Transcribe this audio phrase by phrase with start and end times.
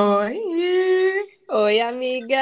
[0.00, 1.26] Oi!
[1.48, 2.40] Oi, amiga!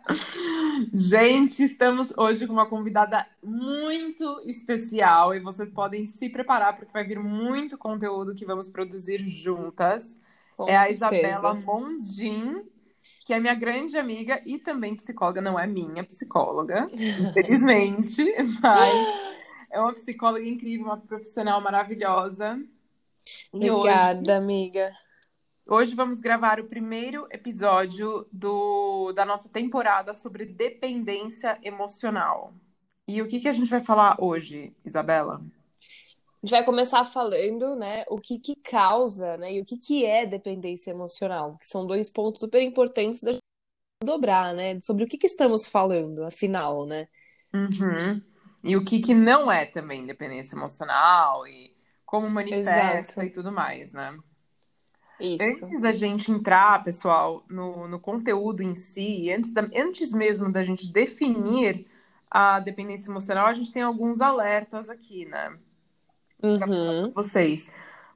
[0.90, 7.04] Gente, estamos hoje com uma convidada muito especial e vocês podem se preparar porque vai
[7.04, 10.18] vir muito conteúdo que vamos produzir juntas.
[10.56, 11.28] Com é a certeza.
[11.28, 12.62] Isabela Mondin,
[13.26, 18.24] que é minha grande amiga e também psicóloga, não é minha psicóloga, infelizmente,
[18.62, 18.94] mas
[19.70, 22.58] é uma psicóloga incrível, uma profissional maravilhosa.
[23.52, 24.90] E hoje Obrigada, amiga.
[25.72, 32.52] Hoje vamos gravar o primeiro episódio do, da nossa temporada sobre dependência emocional.
[33.06, 35.34] E o que, que a gente vai falar hoje, Isabela?
[35.34, 40.04] A gente vai começar falando, né, o que que causa, né, e o que que
[40.04, 43.40] é dependência emocional, que são dois pontos super importantes da gente
[44.02, 47.06] dobrar, né, sobre o que que estamos falando, afinal, né?
[47.54, 48.20] Uhum.
[48.64, 51.72] E o que, que não é também dependência emocional e
[52.04, 53.22] como manifesta Exato.
[53.22, 54.18] e tudo mais, né?
[55.20, 55.64] Isso.
[55.66, 60.62] Antes da gente entrar, pessoal, no, no conteúdo em si, antes, da- antes mesmo da
[60.62, 61.86] gente definir
[62.30, 65.56] a dependência emocional, a gente tem alguns alertas aqui, né?
[66.42, 67.10] Uhum.
[67.12, 67.68] vocês.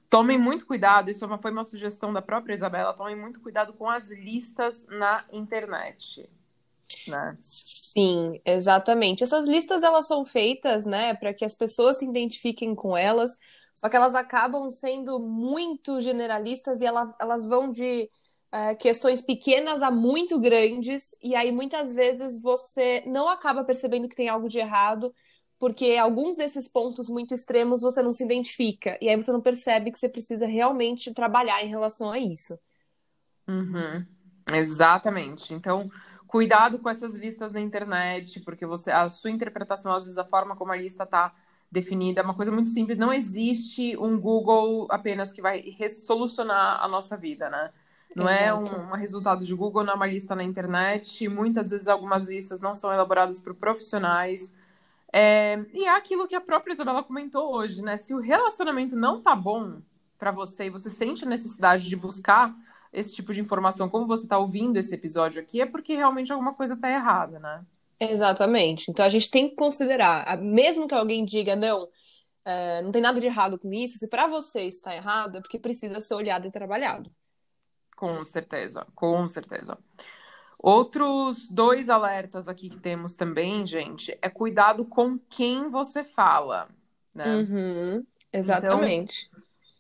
[0.08, 3.88] Tomem muito cuidado, isso é foi uma sugestão da própria Isabela, tomem muito cuidado com
[3.88, 6.28] as listas na internet,
[7.08, 7.36] né?
[7.40, 9.24] Sim, exatamente.
[9.24, 13.38] Essas listas elas são feitas, né, para que as pessoas se identifiquem com elas,
[13.74, 18.10] só que elas acabam sendo muito generalistas e ela- elas vão de
[18.52, 24.14] eh, questões pequenas a muito grandes, e aí muitas vezes você não acaba percebendo que
[24.16, 25.12] tem algo de errado,
[25.58, 29.90] porque alguns desses pontos muito extremos você não se identifica, e aí você não percebe
[29.90, 32.56] que você precisa realmente trabalhar em relação a isso.
[33.48, 34.06] Uhum,
[34.54, 35.52] exatamente.
[35.52, 35.88] Então,
[36.26, 40.56] cuidado com essas listas na internet, porque você, a sua interpretação, às vezes, a forma
[40.56, 41.32] como a lista está
[41.74, 42.96] definida é uma coisa muito simples.
[42.96, 47.70] Não existe um Google apenas que vai solucionar a nossa vida, né?
[48.14, 48.80] Não é um, Exato.
[48.80, 51.28] um resultado de Google, não é uma lista na internet.
[51.28, 54.54] Muitas vezes, algumas listas não são elaboradas por profissionais.
[55.12, 57.96] É, e é aquilo que a própria Isabela comentou hoje, né?
[57.96, 59.82] Se o relacionamento não tá bom
[60.16, 62.54] para você e você sente a necessidade de buscar
[62.92, 66.54] esse tipo de informação, como você tá ouvindo esse episódio aqui, é porque realmente alguma
[66.54, 67.64] coisa tá errada, né?
[68.10, 68.90] Exatamente.
[68.90, 71.88] Então a gente tem que considerar, mesmo que alguém diga não,
[72.44, 75.58] é, não tem nada de errado com isso, se para você está errado, é porque
[75.58, 77.10] precisa ser olhado e trabalhado.
[77.96, 79.78] Com certeza, com certeza.
[80.58, 86.68] Outros dois alertas aqui que temos também, gente, é cuidado com quem você fala,
[87.14, 87.36] né?
[87.36, 89.30] Uhum, exatamente.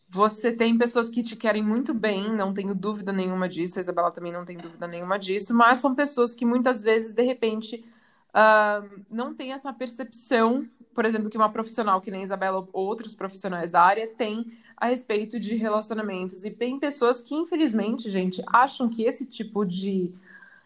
[0.08, 4.12] Você tem pessoas que te querem muito bem, não tenho dúvida nenhuma disso, a Isabela
[4.12, 7.84] também não tem dúvida nenhuma disso, mas são pessoas que muitas vezes, de repente,
[8.34, 13.14] ah, não têm essa percepção, por exemplo, que uma profissional que nem Isabela ou outros
[13.14, 14.46] profissionais da área têm
[14.76, 16.44] a respeito de relacionamentos.
[16.44, 20.12] E tem pessoas que, infelizmente, gente, acham que esse tipo de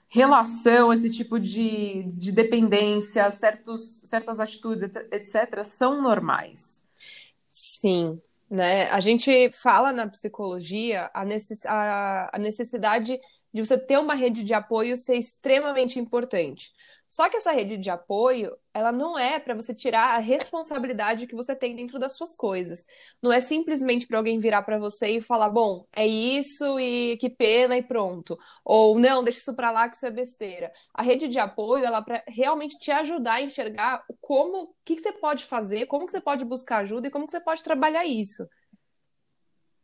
[0.08, 6.82] relação, esse tipo de, de dependência, certos, certas atitudes, etc., são normais.
[7.50, 8.20] Sim,
[8.50, 8.90] né?
[8.90, 13.18] A gente fala na psicologia a necess- a- a necessidade
[13.52, 16.72] de você ter uma rede de apoio ser extremamente importante.
[17.08, 21.34] Só que essa rede de apoio, ela não é para você tirar a responsabilidade que
[21.34, 22.84] você tem dentro das suas coisas.
[23.22, 27.30] Não é simplesmente para alguém virar para você e falar, bom, é isso e que
[27.30, 28.36] pena e pronto.
[28.64, 30.70] Ou não, deixa isso para lá que isso é besteira.
[30.92, 34.96] A rede de apoio, ela é para realmente te ajudar a enxergar como, o que
[34.96, 37.62] que você pode fazer, como que você pode buscar ajuda e como que você pode
[37.62, 38.46] trabalhar isso.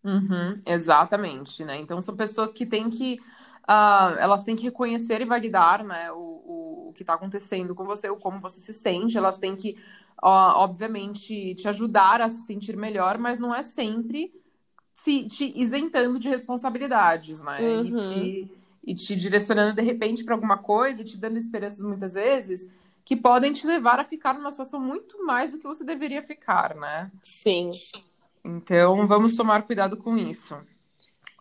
[0.04, 1.78] Uhum, exatamente, né?
[1.78, 3.18] Então são pessoas que têm que
[3.66, 7.84] ah, elas têm que reconhecer e validar, né, o, o, o que está acontecendo com
[7.84, 9.76] você, o como você se sente, elas têm que,
[10.22, 14.32] ó, obviamente, te ajudar a se sentir melhor, mas não é sempre
[14.94, 17.74] se, te isentando de responsabilidades, né?
[17.74, 17.94] E Uhum.
[17.94, 18.50] te,
[18.84, 22.68] e te direcionando de repente para alguma coisa, e te dando esperanças muitas vezes
[23.04, 26.74] que podem te levar a ficar numa situação muito mais do que você deveria ficar,
[26.74, 27.10] né?
[27.22, 27.72] Sim,
[28.44, 30.54] Então, vamos tomar cuidado com isso.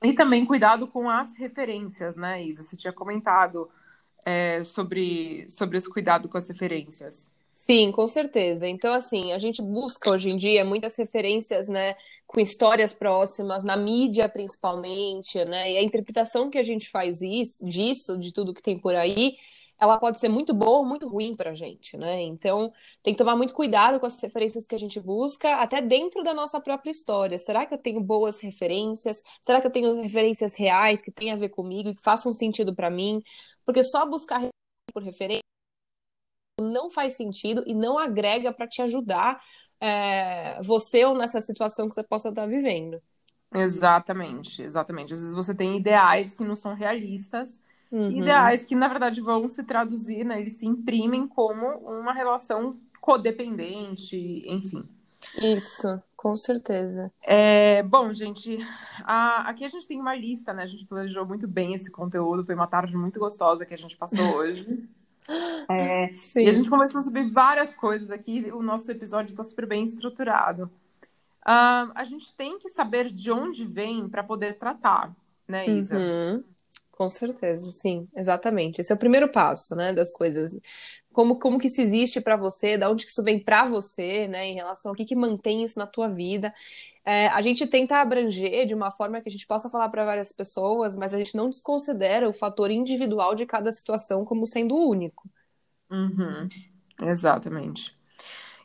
[0.04, 2.62] E também cuidado com as referências, né, Isa?
[2.62, 3.70] Você tinha comentado
[4.26, 7.30] é, sobre, sobre esse cuidado com as referências.
[7.52, 8.68] sim, com certeza.
[8.68, 11.96] Então, assim, a gente busca hoje em dia muitas referências, né,
[12.28, 17.66] com histórias próximas, na mídia principalmente, né, e a interpretação que a gente faz isso,
[17.66, 19.38] disso, de tudo que tem por aí,
[19.84, 22.22] ela pode ser muito boa ou muito ruim pra gente, né?
[22.22, 22.72] Então,
[23.04, 26.34] tem que tomar muito cuidado com as referências que a gente busca, até dentro da
[26.34, 27.38] nossa própria história.
[27.38, 29.22] Será que eu tenho boas referências?
[29.46, 32.74] Será que eu tenho referências reais que têm a ver comigo e que façam sentido
[32.74, 33.22] pra mim?
[33.66, 34.42] Porque só buscar
[34.94, 35.44] por referência
[36.62, 39.42] não faz sentido e não agrega para te ajudar
[39.82, 43.02] é, você ou nessa situação que você possa estar vivendo.
[43.54, 45.14] Exatamente, exatamente.
[45.14, 47.62] Às vezes você tem ideais que não são realistas,
[47.94, 48.12] uhum.
[48.12, 50.40] ideais que, na verdade, vão se traduzir, né?
[50.40, 54.84] Eles se imprimem como uma relação codependente, enfim.
[55.42, 57.12] Isso, com certeza.
[57.22, 58.58] É, bom, gente,
[59.04, 60.64] a, aqui a gente tem uma lista, né?
[60.64, 63.96] A gente planejou muito bem esse conteúdo, foi uma tarde muito gostosa que a gente
[63.96, 64.90] passou hoje.
[65.70, 69.66] É, e a gente começou a subir várias coisas aqui, o nosso episódio está super
[69.66, 70.70] bem estruturado.
[71.46, 75.14] Uh, a gente tem que saber de onde vem para poder tratar,
[75.48, 75.98] né, Isa?
[75.98, 76.44] Uhum.
[76.96, 78.80] Com certeza, sim, exatamente.
[78.80, 80.56] Esse é o primeiro passo, né, das coisas.
[81.12, 84.46] Como, como que isso existe para você, da onde que isso vem para você, né,
[84.46, 86.54] em relação ao que, que mantém isso na tua vida.
[87.04, 90.32] É, a gente tenta abranger de uma forma que a gente possa falar para várias
[90.32, 95.28] pessoas, mas a gente não desconsidera o fator individual de cada situação como sendo único.
[95.90, 96.48] Uhum.
[97.02, 97.96] Exatamente.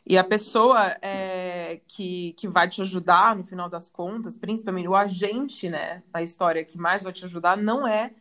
[0.05, 4.95] E a pessoa é, que, que vai te ajudar, no final das contas, principalmente o
[4.95, 8.11] agente, né, na história que mais vai te ajudar, não é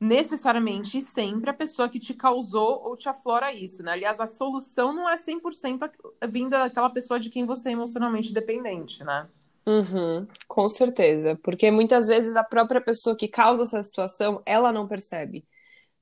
[0.00, 3.92] necessariamente e sempre a pessoa que te causou ou te aflora isso, né?
[3.92, 5.88] Aliás, a solução não é 100%
[6.28, 9.28] vinda daquela pessoa de quem você é emocionalmente dependente, né?
[9.64, 14.88] Uhum, com certeza, porque muitas vezes a própria pessoa que causa essa situação, ela não
[14.88, 15.46] percebe,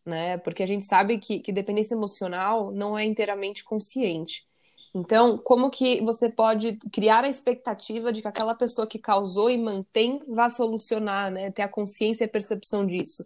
[0.05, 0.39] né?
[0.39, 4.49] Porque a gente sabe que, que dependência emocional não é inteiramente consciente.
[4.95, 9.57] Então, como que você pode criar a expectativa de que aquela pessoa que causou e
[9.57, 11.51] mantém vá solucionar, né?
[11.51, 13.25] Ter a consciência e a percepção disso.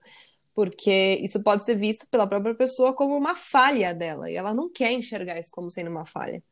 [0.54, 4.68] Porque isso pode ser visto pela própria pessoa como uma falha dela, e ela não
[4.68, 6.42] quer enxergar isso como sendo uma falha.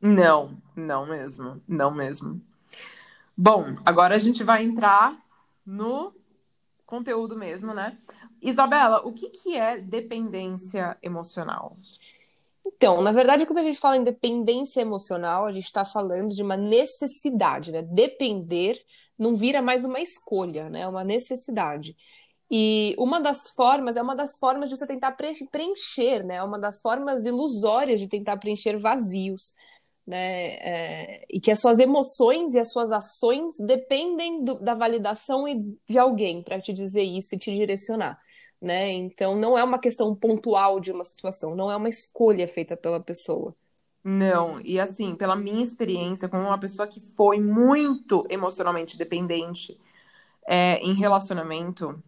[0.00, 2.40] Não, não mesmo, não mesmo.
[3.36, 5.16] Bom, agora a gente vai entrar
[5.64, 6.12] no
[6.86, 7.98] conteúdo mesmo, né?
[8.40, 11.76] Isabela, o que, que é dependência emocional?
[12.66, 16.42] Então, na verdade, quando a gente fala em dependência emocional, a gente está falando de
[16.42, 17.82] uma necessidade, né?
[17.82, 18.78] Depender
[19.18, 20.80] não vira mais uma escolha, né?
[20.80, 21.96] É uma necessidade.
[22.50, 26.36] E uma das formas, é uma das formas de você tentar preencher, né?
[26.36, 29.52] É uma das formas ilusórias de tentar preencher vazios,
[30.06, 30.54] né?
[30.56, 35.44] É, e que as suas emoções e as suas ações dependem do, da validação
[35.88, 38.18] de alguém para te dizer isso e te direcionar
[38.64, 38.90] né?
[38.92, 42.98] Então não é uma questão pontual de uma situação, não é uma escolha feita pela
[42.98, 43.54] pessoa.
[44.02, 49.78] Não, e assim, pela minha experiência como uma pessoa que foi muito emocionalmente dependente
[50.46, 52.02] é, em relacionamento,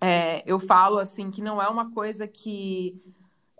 [0.00, 3.00] é, eu falo assim que não é uma coisa que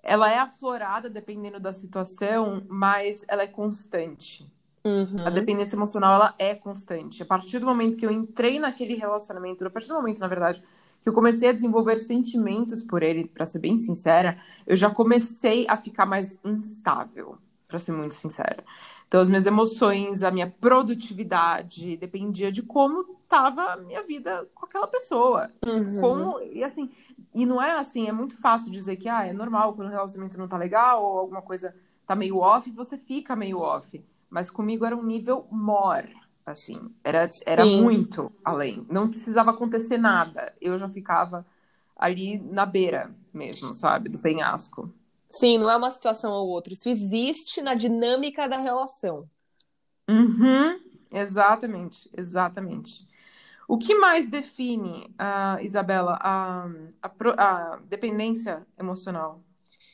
[0.02, 4.50] ela é aflorada dependendo da situação, mas ela é constante.
[4.84, 5.24] Uhum.
[5.24, 7.22] A dependência emocional ela é constante.
[7.22, 10.60] A partir do momento que eu entrei naquele relacionamento, a partir do momento, na verdade,
[11.02, 15.66] que eu comecei a desenvolver sentimentos por ele, para ser bem sincera, eu já comecei
[15.68, 18.64] a ficar mais instável, para ser muito sincera.
[19.08, 24.64] Então, as minhas emoções, a minha produtividade dependia de como estava a minha vida com
[24.64, 25.50] aquela pessoa.
[25.66, 26.00] Uhum.
[26.00, 26.90] Como, e assim,
[27.34, 30.38] e não é assim, é muito fácil dizer que ah, é normal quando o relacionamento
[30.38, 31.74] não tá legal ou alguma coisa
[32.06, 34.02] tá meio off, você fica meio off.
[34.30, 36.80] Mas comigo era um nível more assim.
[37.04, 38.86] Era, era muito além.
[38.90, 40.52] Não precisava acontecer nada.
[40.60, 41.46] Eu já ficava
[41.96, 44.08] ali na beira mesmo, sabe?
[44.08, 44.92] Do penhasco.
[45.30, 46.72] Sim, não é uma situação ou outra.
[46.72, 49.28] Isso existe na dinâmica da relação.
[50.08, 50.80] Uhum,
[51.12, 53.06] exatamente, exatamente.
[53.68, 56.66] O que mais define, uh, Isabela, a,
[57.02, 59.42] a, a dependência emocional?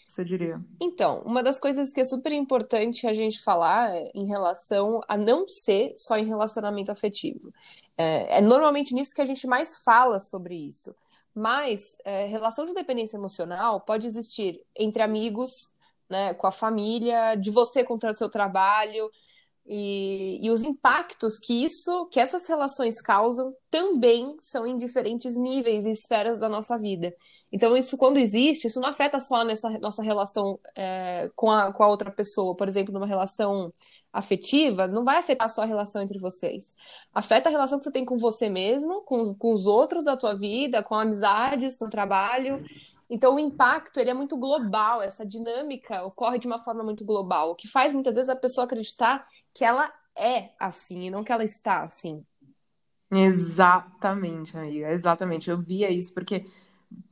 [0.08, 0.58] Você diria?
[0.80, 5.18] Então, uma das coisas que é super importante a gente falar é em relação a
[5.18, 7.52] não ser só em relacionamento afetivo.
[7.96, 10.96] É, é normalmente nisso que a gente mais fala sobre isso.
[11.34, 15.70] Mas é, relação de dependência emocional pode existir entre amigos,
[16.08, 19.10] né, com a família, de você contra o seu trabalho,
[19.66, 25.84] e, e, os impactos que isso, que essas relações causam, também são em diferentes níveis
[25.86, 27.14] e esferas da nossa vida.
[27.52, 31.82] Então, isso quando existe, isso não afeta só nessa nossa relação é, com, a, com
[31.82, 33.72] a outra pessoa, por exemplo, numa relação
[34.12, 36.74] afetiva, não vai afetar só a relação entre vocês.
[37.12, 40.34] Afeta a relação que você tem com você mesmo, com, com os outros da tua
[40.34, 42.64] vida, com amizades, com trabalho.
[43.10, 47.50] Então, o impacto ele é muito global, essa dinâmica ocorre de uma forma muito global,
[47.50, 51.32] o que faz muitas vezes a pessoa acreditar que ela é assim e não que
[51.32, 52.24] ela está assim.
[53.10, 55.50] Exatamente, amiga, exatamente.
[55.50, 56.46] Eu via isso porque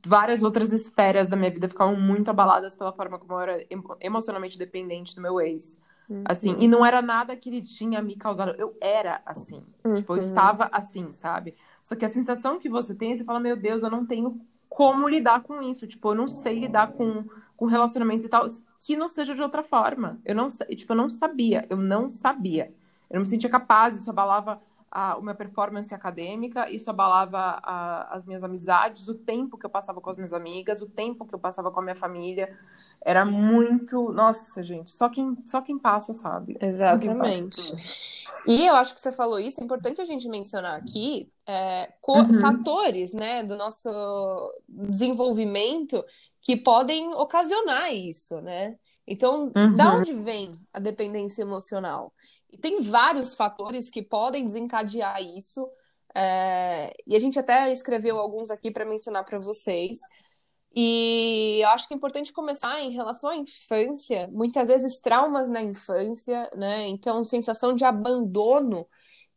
[0.05, 3.65] várias outras esferas da minha vida ficavam muito abaladas pela forma como eu era
[3.99, 5.79] emocionalmente dependente do meu ex.
[6.09, 6.23] Uhum.
[6.25, 9.63] Assim, e não era nada que ele tinha me causado, eu era assim.
[9.83, 9.95] Uhum.
[9.95, 11.55] Tipo, eu estava assim, sabe?
[11.81, 14.39] Só que a sensação que você tem, é você fala, meu Deus, eu não tenho
[14.69, 15.85] como lidar com isso.
[15.87, 17.25] Tipo, eu não sei lidar com
[17.57, 18.45] com relacionamentos e tal,
[18.79, 20.21] que não seja de outra forma.
[20.23, 22.71] Eu não, tipo, eu não sabia, eu não sabia.
[23.09, 28.25] Eu não me sentia capaz, isso abalava a, minha performance acadêmica, isso abalava a, as
[28.25, 31.39] minhas amizades, o tempo que eu passava com as minhas amigas, o tempo que eu
[31.39, 32.57] passava com a minha família.
[33.01, 34.11] Era muito.
[34.11, 36.57] Nossa, gente, só quem, só quem passa sabe.
[36.59, 37.71] Exatamente.
[37.71, 38.37] Passa.
[38.47, 42.39] E eu acho que você falou isso, é importante a gente mencionar aqui é, uhum.
[42.39, 43.89] fatores né, do nosso
[44.67, 46.03] desenvolvimento
[46.41, 48.77] que podem ocasionar isso, né?
[49.05, 49.75] Então, uhum.
[49.75, 52.13] da onde vem a dependência emocional?
[52.51, 55.69] E tem vários fatores que podem desencadear isso.
[56.15, 56.93] É...
[57.05, 59.99] E a gente até escreveu alguns aqui para mencionar para vocês.
[60.75, 65.61] E eu acho que é importante começar em relação à infância, muitas vezes traumas na
[65.61, 66.87] infância, né?
[66.87, 68.87] Então, sensação de abandono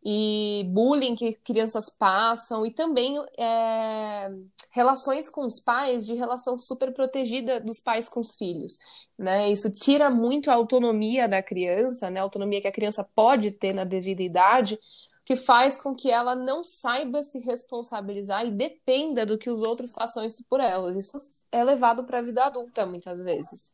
[0.02, 4.30] e bullying que crianças passam, e também é,
[4.70, 8.78] relações com os pais de relação super protegida dos pais com os filhos,
[9.18, 9.50] né?
[9.50, 12.20] Isso tira muito a autonomia da criança, né?
[12.20, 14.78] A autonomia que a criança pode ter na devida idade,
[15.24, 19.92] que faz com que ela não saiba se responsabilizar e dependa do que os outros
[19.92, 20.96] façam isso por elas.
[20.96, 21.16] Isso
[21.52, 23.72] é levado para a vida adulta muitas vezes.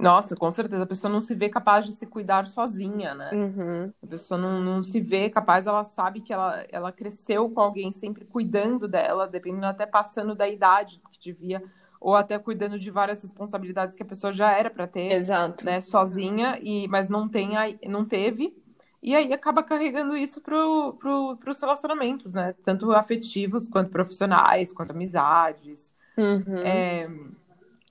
[0.00, 0.84] Nossa, com certeza.
[0.84, 3.30] A pessoa não se vê capaz de se cuidar sozinha, né?
[3.32, 3.92] Uhum.
[4.02, 7.92] A pessoa não, não se vê capaz, ela sabe que ela, ela cresceu com alguém
[7.92, 11.62] sempre cuidando dela, dependendo até passando da idade que devia,
[12.00, 15.64] ou até cuidando de várias responsabilidades que a pessoa já era para ter, Exato.
[15.64, 17.50] né, sozinha, e mas não tem,
[17.86, 18.56] não teve.
[19.02, 22.54] E aí acaba carregando isso pro, pro, pros relacionamentos, né?
[22.62, 25.94] Tanto afetivos quanto profissionais, quanto amizades.
[26.18, 26.58] Uhum.
[26.58, 27.08] É...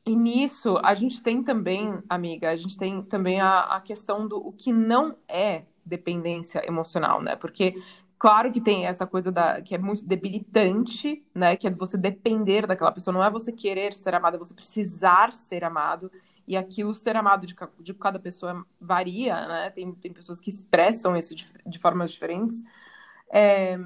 [0.06, 4.38] E nisso, a gente tem também, amiga, a gente tem também a, a questão do
[4.38, 7.36] o que não é dependência emocional, né?
[7.36, 7.76] Porque
[8.18, 11.56] claro que tem essa coisa da que é muito debilitante, né?
[11.56, 15.34] Que é você depender daquela pessoa, não é você querer ser amado, é você precisar
[15.34, 16.12] ser amado.
[16.48, 19.70] E aquilo ser amado de, de cada pessoa varia, né?
[19.70, 22.64] Tem, tem pessoas que expressam isso de, de formas diferentes.
[23.32, 23.78] É,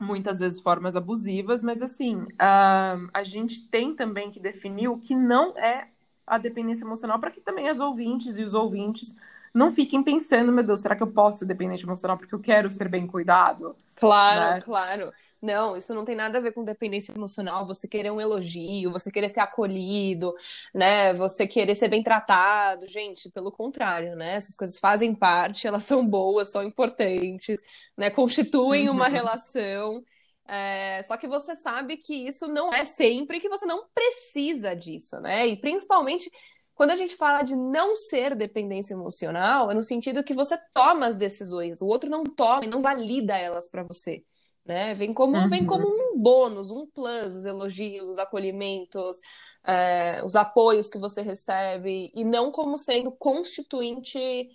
[0.00, 5.14] muitas vezes formas abusivas, mas assim, uh, a gente tem também que definir o que
[5.14, 5.88] não é
[6.26, 9.14] a dependência emocional para que também as ouvintes e os ouvintes
[9.52, 12.70] não fiquem pensando, meu Deus, será que eu posso ser dependente emocional porque eu quero
[12.70, 13.74] ser bem cuidado?
[13.96, 14.60] Claro, né?
[14.60, 15.12] claro.
[15.40, 17.64] Não, isso não tem nada a ver com dependência emocional.
[17.66, 20.34] Você querer um elogio, você querer ser acolhido,
[20.74, 21.14] né?
[21.14, 22.88] Você querer ser bem tratado.
[22.88, 24.34] Gente, pelo contrário, né?
[24.34, 27.60] Essas coisas fazem parte, elas são boas, são importantes,
[27.96, 28.10] né?
[28.10, 29.12] Constituem uma uhum.
[29.12, 30.02] relação.
[30.46, 35.20] É, só que você sabe que isso não é sempre, que você não precisa disso,
[35.20, 35.46] né?
[35.46, 36.30] E principalmente
[36.74, 41.06] quando a gente fala de não ser dependência emocional, é no sentido que você toma
[41.06, 44.24] as decisões, o outro não toma e não valida elas para você
[44.68, 44.94] né?
[44.94, 45.48] Vem como, uhum.
[45.48, 49.18] vem como um bônus, um plus, os elogios, os acolhimentos,
[49.64, 54.50] é, os apoios que você recebe, e não como sendo constituinte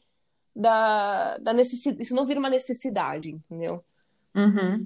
[0.56, 2.04] da, da necessidade.
[2.04, 3.84] Isso não vira uma necessidade, entendeu?
[4.36, 4.86] Uhum.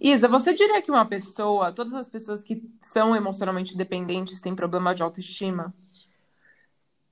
[0.00, 4.94] Isa, você diria que uma pessoa, todas as pessoas que são emocionalmente dependentes têm problema
[4.94, 5.74] de autoestima?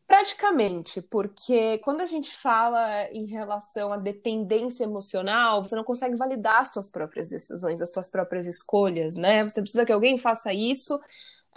[0.06, 6.60] Praticamente, porque quando a gente fala em relação à dependência emocional, você não consegue validar
[6.60, 9.42] as suas próprias decisões, as suas próprias escolhas, né?
[9.42, 11.00] Você precisa que alguém faça isso.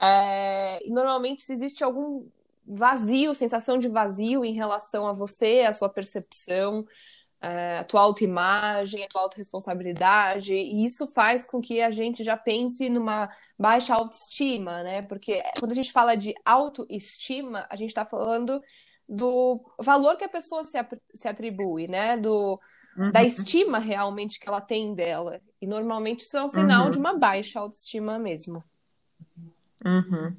[0.02, 0.86] É...
[0.86, 2.26] E normalmente, se existe algum
[2.66, 6.88] vazio, sensação de vazio em relação a você, a sua percepção,
[7.42, 12.90] a tua autoimagem, a tua autorresponsabilidade, e isso faz com que a gente já pense
[12.90, 15.02] numa baixa autoestima, né?
[15.04, 18.62] Porque quando a gente fala de autoestima, a gente está falando
[19.08, 20.78] do valor que a pessoa se,
[21.14, 22.18] se atribui, né?
[22.18, 22.60] Do,
[22.98, 23.10] uhum.
[23.10, 25.42] Da estima realmente que ela tem dela.
[25.62, 26.92] E normalmente isso é um sinal uhum.
[26.92, 28.64] de uma baixa autoestima mesmo.
[29.84, 30.36] Uhum.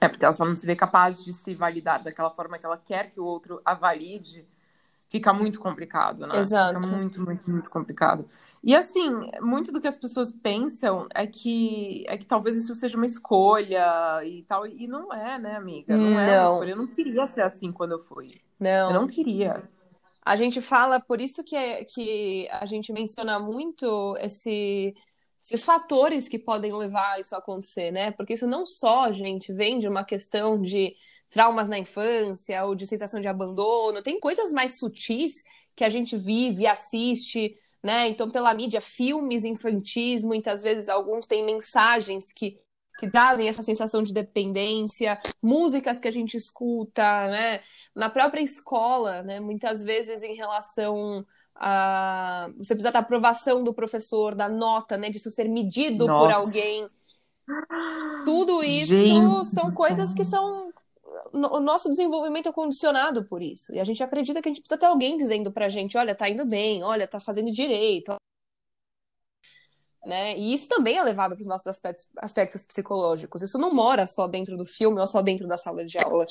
[0.00, 2.76] É porque ela só não se vê capaz de se validar daquela forma que ela
[2.76, 4.46] quer que o outro a valide
[5.08, 6.38] fica muito complicado, né?
[6.38, 6.82] Exato.
[6.82, 8.26] Fica muito, muito, muito complicado.
[8.62, 12.96] E assim, muito do que as pessoas pensam é que é que talvez isso seja
[12.96, 15.96] uma escolha e tal, e não é, né, amiga?
[15.96, 16.20] Não, não.
[16.20, 16.70] é uma escolha.
[16.70, 18.28] Eu não queria ser assim quando eu fui.
[18.60, 18.90] Não.
[18.90, 19.62] Eu não queria.
[20.24, 24.94] A gente fala, por isso que, é, que a gente menciona muito esse,
[25.42, 28.10] esses fatores que podem levar isso a acontecer, né?
[28.10, 30.94] Porque isso não só, gente, vem de uma questão de
[31.30, 35.42] traumas na infância ou de sensação de abandono, tem coisas mais sutis
[35.76, 38.08] que a gente vive, assiste, né?
[38.08, 42.58] Então, pela mídia, filmes infantis, muitas vezes alguns têm mensagens que,
[42.98, 47.60] que trazem essa sensação de dependência, músicas que a gente escuta, né?
[47.94, 49.38] Na própria escola, né?
[49.38, 55.10] Muitas vezes em relação a você precisa da aprovação do professor, da nota, né?
[55.10, 56.26] Disso ser medido Nossa.
[56.26, 56.88] por alguém.
[58.24, 59.46] Tudo isso gente.
[59.46, 60.72] são coisas que são
[61.32, 63.72] o nosso desenvolvimento é condicionado por isso.
[63.74, 66.28] E a gente acredita que a gente precisa ter alguém dizendo pra gente, olha, tá
[66.28, 68.14] indo bem, olha, tá fazendo direito,
[70.04, 70.38] né?
[70.38, 73.42] E isso também é levado para os nossos aspectos, aspectos psicológicos.
[73.42, 76.26] Isso não mora só dentro do filme ou só dentro da sala de aula.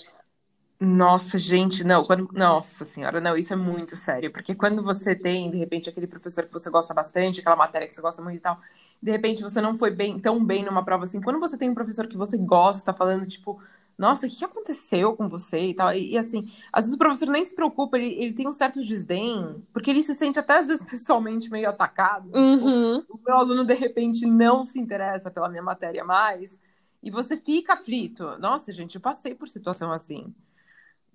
[0.80, 5.50] Nossa, gente, não, quando, nossa senhora, não, isso é muito sério, porque quando você tem,
[5.50, 8.40] de repente, aquele professor que você gosta bastante, aquela matéria que você gosta muito e
[8.40, 8.60] tal,
[9.02, 11.74] de repente você não foi bem, tão bem numa prova assim, quando você tem um
[11.74, 13.60] professor que você gosta, falando, tipo,
[13.98, 16.40] nossa, o que aconteceu com você e tal, e, e assim,
[16.72, 20.04] às vezes o professor nem se preocupa, ele, ele tem um certo desdém, porque ele
[20.04, 23.02] se sente até às vezes pessoalmente meio atacado, uhum.
[23.02, 26.58] tipo, o meu aluno de repente não se interessa pela minha matéria mais,
[27.02, 28.38] e você fica aflito.
[28.40, 30.34] Nossa, gente, eu passei por situação assim.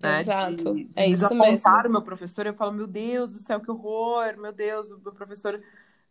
[0.01, 0.21] Né?
[0.21, 0.75] Exato.
[0.75, 1.71] De, de é isso mesmo.
[1.71, 5.13] o meu professor, eu falo, meu Deus do céu, que horror, meu Deus, o meu
[5.13, 5.63] professor.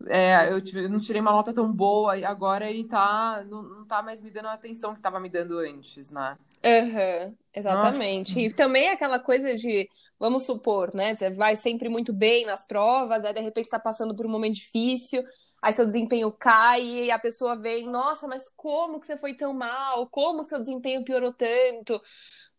[0.08, 3.86] É, eu, tive, não tirei uma nota tão boa e agora ele tá, não, não
[3.86, 6.38] tá mais me dando a atenção que estava me dando antes, né?
[6.64, 8.36] Uhum, exatamente.
[8.36, 8.42] Nossa.
[8.42, 9.90] E também aquela coisa de,
[10.20, 11.16] vamos supor, né?
[11.16, 14.56] Você vai sempre muito bem nas provas, aí de repente está passando por um momento
[14.56, 15.24] difícil,
[15.62, 19.54] aí seu desempenho cai e a pessoa vem, nossa, mas como que você foi tão
[19.54, 20.08] mal?
[20.10, 22.00] Como que seu desempenho piorou tanto?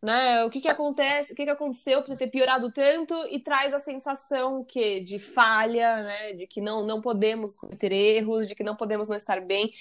[0.02, 0.44] né?
[0.44, 1.32] O que que acontece?
[1.32, 5.18] O que que aconteceu para você ter piorado tanto e traz a sensação que de
[5.18, 6.32] falha, né?
[6.34, 9.72] De que não não podemos cometer erros, de que não podemos não estar bem,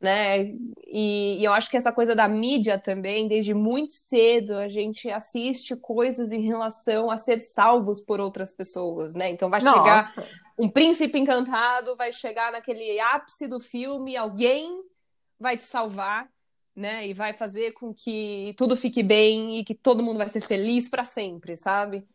[0.00, 0.54] né?
[0.86, 5.10] E, e eu acho que essa coisa da mídia também, desde muito cedo a gente
[5.10, 9.30] assiste coisas em relação a ser salvos por outras pessoas, né?
[9.30, 9.76] Então vai Nossa.
[9.76, 14.82] chegar um príncipe encantado, vai chegar naquele ápice do filme, alguém
[15.38, 16.28] vai te salvar
[16.78, 17.08] né?
[17.08, 20.88] E vai fazer com que tudo fique bem e que todo mundo vai ser feliz
[20.88, 22.06] para sempre, sabe?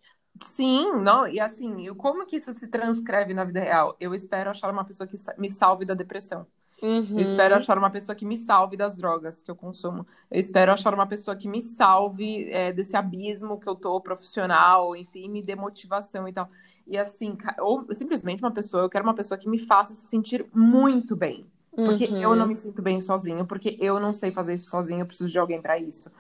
[0.42, 3.96] Sim, não, e assim, como que isso se transcreve na vida real?
[4.00, 6.48] Eu espero achar uma pessoa que me salve da depressão.
[6.84, 7.18] Uhum.
[7.18, 10.06] Eu espero achar uma pessoa que me salve das drogas que eu consumo.
[10.30, 14.94] Eu espero achar uma pessoa que me salve é, desse abismo que eu tô profissional,
[14.94, 16.50] enfim, me dê motivação e tal.
[16.86, 20.46] E assim, ou simplesmente uma pessoa, eu quero uma pessoa que me faça se sentir
[20.54, 21.48] muito bem.
[21.74, 22.18] Porque uhum.
[22.18, 25.32] eu não me sinto bem sozinho, porque eu não sei fazer isso sozinho, eu preciso
[25.32, 26.12] de alguém para isso.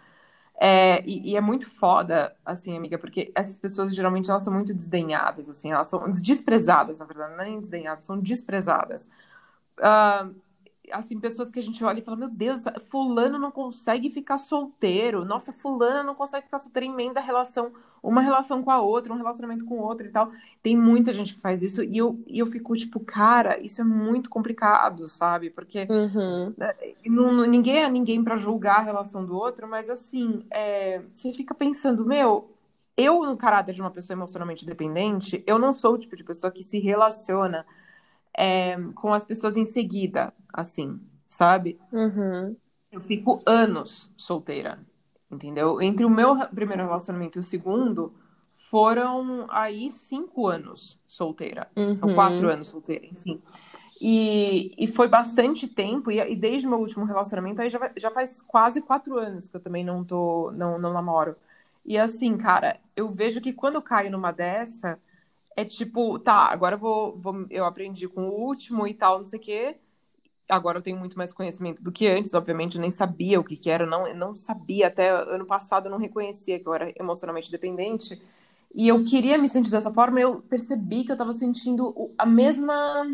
[0.56, 4.74] É, e, e, é muito foda, assim, amiga, porque essas pessoas geralmente elas são muito
[4.74, 9.10] desdenhadas, assim, elas são desprezadas, na verdade, não é nem desdenhadas, são desprezadas.
[9.78, 10.34] Uh,
[10.92, 15.24] assim, pessoas que a gente olha e fala, meu Deus, fulano não consegue ficar solteiro.
[15.24, 19.18] Nossa, fulana não consegue ficar solteira, emenda a relação, uma relação com a outra, um
[19.18, 20.32] relacionamento com o outro e tal.
[20.62, 23.84] Tem muita gente que faz isso e eu, e eu fico tipo, cara, isso é
[23.84, 25.50] muito complicado, sabe?
[25.50, 26.54] Porque uhum.
[26.58, 31.34] Né, não, ninguém é ninguém para julgar a relação do outro, mas assim, é, você
[31.34, 32.50] fica pensando, meu,
[32.98, 36.52] eu, no caráter de uma pessoa emocionalmente dependente, eu não sou o tipo de pessoa
[36.52, 37.66] que se relaciona
[38.38, 41.80] é, com as pessoas em seguida, assim, sabe?
[41.92, 42.56] Uhum.
[42.92, 44.80] Eu fico anos solteira,
[45.32, 45.82] entendeu?
[45.82, 48.14] Entre o meu primeiro relacionamento e o segundo,
[48.70, 51.68] foram aí cinco anos solteira.
[51.76, 52.00] Uhum.
[52.02, 53.42] Ou quatro anos solteira, enfim.
[54.02, 58.12] E, e foi bastante tempo, e, e desde o meu último relacionamento, aí já, já
[58.12, 61.36] faz quase quatro anos que eu também não tô, não, não namoro.
[61.86, 65.00] E assim, cara, eu vejo que quando eu caio numa dessa,
[65.56, 69.26] é tipo, tá, agora eu vou, vou, eu aprendi com o último e tal, não
[69.26, 69.78] sei o quê.
[70.50, 73.56] Agora eu tenho muito mais conhecimento do que antes, obviamente, eu nem sabia o que,
[73.56, 76.74] que era, eu não, eu não sabia, até ano passado eu não reconhecia que eu
[76.74, 78.22] era emocionalmente dependente.
[78.76, 83.06] E eu queria me sentir dessa forma, eu percebi que eu tava sentindo a mesma.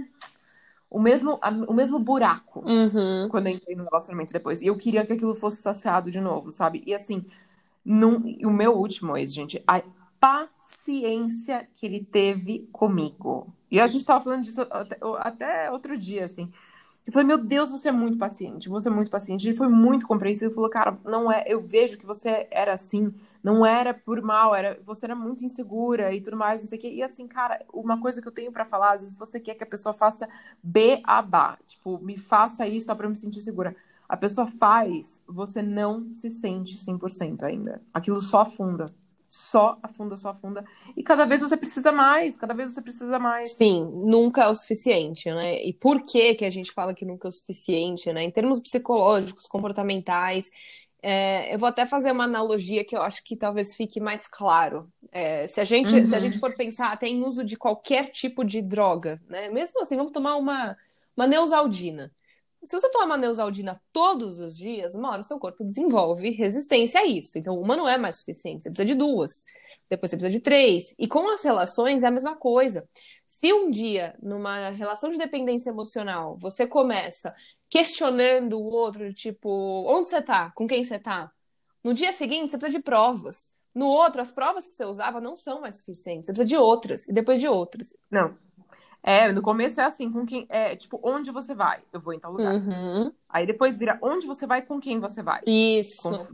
[0.90, 3.28] O mesmo, a, o mesmo buraco uhum.
[3.30, 4.60] quando eu entrei no relacionamento depois.
[4.60, 6.82] E eu queria que aquilo fosse saciado de novo, sabe?
[6.84, 7.24] E assim,
[7.86, 9.84] num, o meu último ex, gente, a
[10.20, 13.54] paciência que ele teve comigo.
[13.72, 16.52] E a gente estava falando disso até, até, outro dia, assim.
[17.06, 19.48] Eu falei, meu Deus, você é muito paciente, você é muito paciente.
[19.48, 20.46] Ele foi muito compreensivo.
[20.46, 23.12] Ele falou, cara, não é, eu vejo que você era assim,
[23.44, 26.82] não era por mal, era, você era muito insegura e tudo mais, não sei o
[26.82, 26.92] quê.
[26.92, 29.64] E assim, cara, uma coisa que eu tenho para falar, às vezes você quer que
[29.64, 30.30] a pessoa faça
[30.62, 33.76] B a B, tipo, me faça isso só eu me sentir segura.
[34.08, 37.82] A pessoa faz, você não se sente 100% ainda.
[37.94, 38.86] Aquilo só afunda
[39.30, 40.66] só afunda, só afunda.
[40.98, 43.52] E cada vez você precisa mais, cada vez você precisa mais.
[43.52, 45.64] Sim, nunca é o suficiente, né?
[45.64, 48.24] E por que que a gente fala que nunca é o suficiente, né?
[48.24, 50.50] Em termos psicológicos, comportamentais,
[51.02, 54.92] é, eu vou até fazer uma analogia que eu acho que talvez fique mais claro.
[55.12, 56.08] É, se, a gente, uhum.
[56.08, 59.48] se a gente for pensar até em uso de qualquer tipo de droga, né?
[59.50, 60.76] Mesmo assim, vamos tomar uma,
[61.16, 62.12] uma neusaldina.
[62.64, 67.06] Se você toma Neusaldina todos os dias, uma hora o seu corpo desenvolve resistência a
[67.06, 67.38] isso.
[67.38, 69.46] Então, uma não é mais suficiente, você precisa de duas.
[69.90, 70.94] Depois você precisa de três.
[71.00, 72.88] E com as relações é a mesma coisa.
[73.28, 77.34] Se um dia, numa relação de dependência emocional, você começa
[77.70, 80.52] questionando o outro, tipo, onde você tá?
[80.56, 81.32] Com quem você tá?
[81.84, 83.50] No dia seguinte, você precisa de provas.
[83.74, 86.26] No outro, as provas que você usava não são mais suficientes.
[86.26, 87.96] Você precisa de outras, e depois de outras.
[88.12, 88.36] Não,
[89.02, 90.46] É, no começo é assim, com quem.
[90.50, 91.80] É, tipo, onde você vai?
[91.92, 92.56] Eu vou em tal lugar.
[92.56, 93.12] Uhum.
[93.30, 95.42] Aí depois vira onde você vai, com quem você vai.
[95.46, 96.04] Isso.
[96.04, 96.28] Com...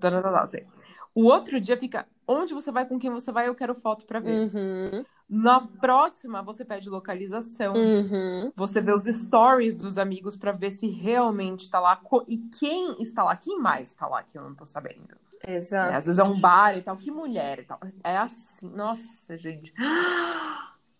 [1.13, 4.19] O outro dia fica onde você vai, com quem você vai, eu quero foto pra
[4.19, 4.53] ver.
[4.53, 5.05] Uhum.
[5.29, 7.73] Na próxima, você pede localização.
[7.73, 8.51] Uhum.
[8.55, 11.99] Você vê os stories dos amigos pra ver se realmente tá lá.
[12.27, 13.35] E quem está lá?
[13.35, 15.15] Quem mais tá lá que eu não tô sabendo?
[15.43, 15.95] É, Exato.
[15.95, 16.95] às vezes é um bar e tal.
[16.95, 17.79] Que mulher e tal.
[18.03, 18.69] É assim.
[18.69, 19.73] Nossa, gente.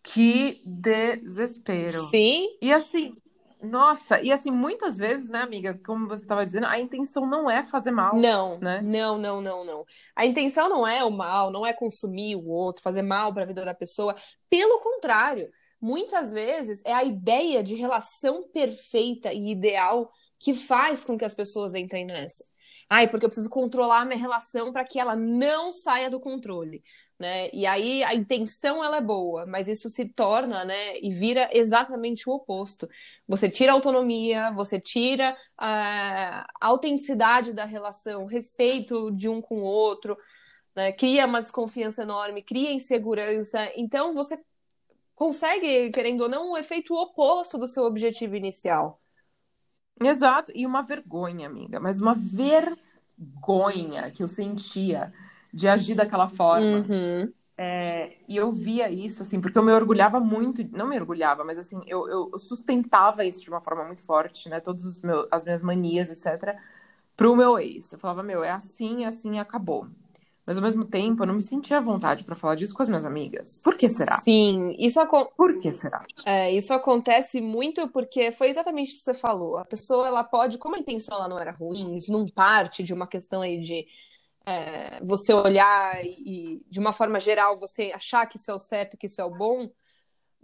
[0.06, 2.04] Que desespero.
[2.06, 3.16] Sim, E assim,
[3.62, 7.64] nossa, e assim, muitas vezes, né, amiga, como você estava dizendo, a intenção não é
[7.64, 8.82] fazer mal, Não, né?
[8.82, 9.86] não, não, não, não.
[10.16, 13.48] A intenção não é o mal, não é consumir o outro, fazer mal para a
[13.48, 14.16] vida da pessoa.
[14.50, 15.50] Pelo contrário,
[15.82, 21.34] muitas vezes é a ideia de relação perfeita e ideal que faz com que as
[21.34, 22.44] pessoas entrem nessa.
[22.90, 26.84] Ai, porque eu preciso controlar a minha relação para que ela não saia do controle,
[27.20, 27.50] né?
[27.52, 32.30] E aí a intenção ela é boa, mas isso se torna, né, e vira exatamente
[32.30, 32.88] o oposto.
[33.28, 39.62] Você tira a autonomia, você tira a autenticidade da relação, o respeito de um com
[39.62, 40.16] o outro,
[40.76, 40.92] né?
[40.92, 43.72] Cria uma desconfiança enorme, cria insegurança.
[43.76, 44.38] Então você
[45.16, 49.02] consegue, querendo ou não, um efeito oposto do seu objetivo inicial.
[50.00, 55.14] Exato, e uma vergonha, amiga, mas uma vergonha que eu sentia
[55.54, 56.86] de agir daquela forma.
[56.88, 57.32] Uhum.
[57.58, 61.58] É, e eu via isso, assim, porque eu me orgulhava muito, não me orgulhava, mas
[61.58, 64.60] assim, eu, eu, sustentava isso de uma forma muito forte, né?
[64.60, 66.58] Todas os meus, as minhas manias, etc.,
[67.16, 67.94] pro meu ex.
[67.94, 69.88] Eu falava, meu, é assim, é assim, acabou.
[70.46, 72.88] Mas ao mesmo tempo, eu não me sentia à vontade pra falar disso com as
[72.88, 73.60] minhas amigas.
[73.64, 74.18] Por que será?
[74.20, 76.06] Sim, isso, acon- Por que será?
[76.26, 79.58] é, isso acontece muito porque foi exatamente isso que você falou.
[79.58, 82.94] A pessoa, ela pode, como a intenção ela não era ruim, isso não parte de
[82.94, 83.88] uma questão aí de
[84.46, 88.98] é, você olhar e, de uma forma geral, você achar que isso é o certo,
[88.98, 89.70] que isso é o bom,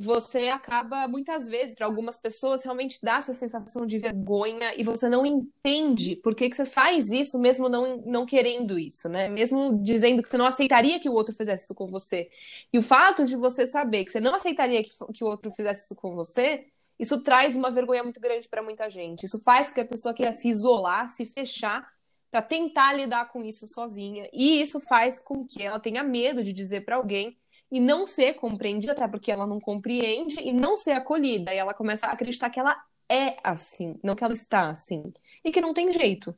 [0.01, 5.07] você acaba, muitas vezes, para algumas pessoas, realmente dá essa sensação de vergonha e você
[5.07, 9.29] não entende por que, que você faz isso, mesmo não, não querendo isso, né?
[9.29, 12.29] Mesmo dizendo que você não aceitaria que o outro fizesse isso com você.
[12.73, 15.85] E o fato de você saber que você não aceitaria que, que o outro fizesse
[15.85, 16.65] isso com você,
[16.97, 19.25] isso traz uma vergonha muito grande para muita gente.
[19.25, 21.87] Isso faz com que a pessoa queira se isolar, se fechar
[22.31, 24.27] para tentar lidar com isso sozinha.
[24.33, 27.37] E isso faz com que ela tenha medo de dizer para alguém
[27.71, 31.53] e não ser compreendida, até porque ela não compreende e não ser acolhida.
[31.53, 32.75] E ela começa a acreditar que ela
[33.09, 35.11] é assim, não que ela está assim.
[35.43, 36.35] E que não tem jeito.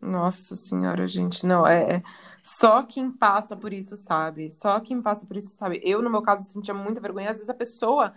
[0.00, 2.02] Nossa senhora, gente, não, é, é-
[2.42, 4.50] só quem passa por isso sabe.
[4.50, 5.80] Só quem passa por isso sabe.
[5.84, 7.30] Eu, no meu caso, sentia muita vergonha.
[7.30, 8.12] Às vezes a pessoa,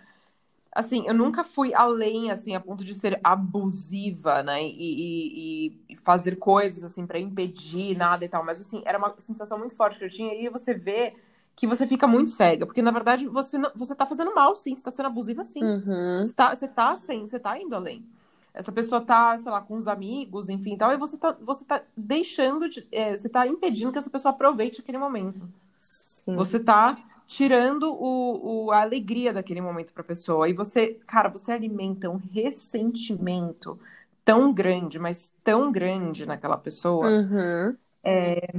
[0.71, 4.63] assim, eu nunca fui além, assim, a ponto de ser abusiva, né?
[4.63, 8.45] E, e- e fazer coisas, assim, pra impedir nada e tal.
[8.45, 10.33] Mas, assim, era uma sensação muito forte que eu tinha.
[10.35, 11.15] E você vê
[11.55, 12.65] que você fica muito cega.
[12.65, 14.75] Porque, na verdade, você, não, você tá fazendo mal, sim.
[14.75, 15.61] Você tá sendo abusiva, sim.
[15.63, 16.23] Uhum.
[16.23, 18.05] Você tá, você tá sem, você tá indo além.
[18.53, 21.83] Essa pessoa tá, sei lá, com os amigos, enfim, tal, e você tá, você tá
[21.95, 25.47] deixando de, é, você tá impedindo que essa pessoa aproveite aquele momento.
[25.79, 26.35] Sim.
[26.35, 30.49] Você tá tirando o, o- a alegria daquele momento pra pessoa.
[30.49, 33.79] E você, cara, você alimenta um ressentimento
[34.23, 37.77] tão grande, mas tão grande naquela pessoa, Uhum.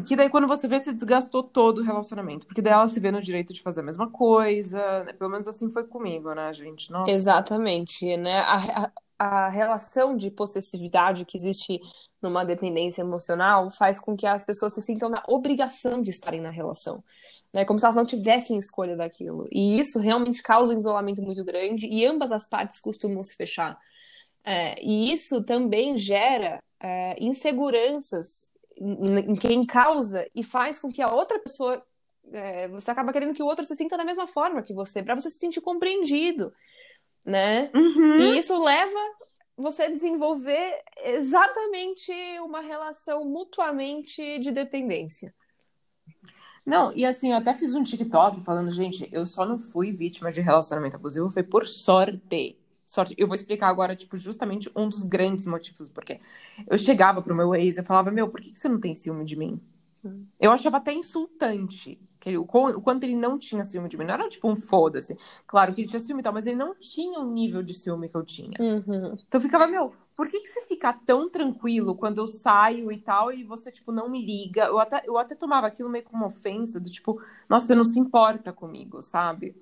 [0.06, 2.46] Que daí quando você vê, se desgastou todo o relacionamento.
[2.46, 5.04] Porque daí ela se vê no direito de fazer a mesma coisa.
[5.04, 5.12] né?
[5.12, 6.90] Pelo menos assim foi comigo, né, gente?
[6.90, 7.10] Nossa.
[7.10, 8.40] Exatamente, né?
[8.40, 11.80] A, a, a relação de possessividade que existe
[12.20, 16.50] numa dependência emocional faz com que as pessoas se sintam na obrigação de estarem na
[16.50, 17.02] relação,
[17.52, 17.64] né?
[17.64, 19.46] Como se elas não tivessem escolha daquilo.
[19.52, 23.78] E isso realmente causa um isolamento muito grande e ambas as partes costumam se fechar.
[24.44, 31.02] É, e isso também gera é, inseguranças em, em quem causa e faz com que
[31.02, 31.82] a outra pessoa
[32.32, 35.14] é, você acaba querendo que o outro se sinta da mesma forma que você, para
[35.14, 36.52] você se sentir compreendido,
[37.24, 37.70] né?
[37.74, 38.18] Uhum.
[38.18, 38.98] E isso leva
[39.56, 45.34] você a desenvolver exatamente uma relação mutuamente de dependência.
[46.64, 50.32] Não, e assim, eu até fiz um TikTok falando, gente, eu só não fui vítima
[50.32, 52.58] de relacionamento abusivo, foi por sorte.
[52.86, 53.14] Sorte.
[53.18, 56.20] Eu vou explicar agora, tipo, justamente um dos grandes motivos do porquê.
[56.66, 59.24] Eu chegava pro meu ex e falava, meu, por que que você não tem ciúme
[59.24, 59.60] de mim?
[60.40, 64.04] Eu achava até insultante que ele, o o quanto ele não tinha ciúme de mim.
[64.04, 65.16] Não era tipo um foda-se.
[65.46, 68.08] Claro que ele tinha ciúme e tal, mas ele não tinha o nível de ciúme
[68.08, 68.56] que eu tinha.
[68.60, 69.16] Uhum.
[69.26, 72.98] Então eu ficava, meu, por que que você fica tão tranquilo quando eu saio e
[72.98, 74.64] tal e você, tipo, não me liga?
[74.64, 77.84] Eu até, eu até tomava aquilo meio como uma ofensa, do tipo, nossa, você não
[77.84, 79.54] se importa comigo, sabe?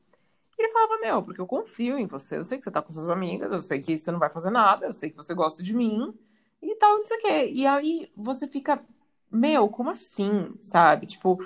[0.58, 2.92] E ele falava, meu, porque eu confio em você, eu sei que você tá com
[2.92, 5.62] suas amigas, eu sei que você não vai fazer nada, eu sei que você gosta
[5.62, 6.14] de mim
[6.62, 7.50] e tal, não sei o quê.
[7.52, 8.82] E aí você fica,
[9.30, 11.06] meu, como assim, sabe?
[11.06, 11.38] Tipo,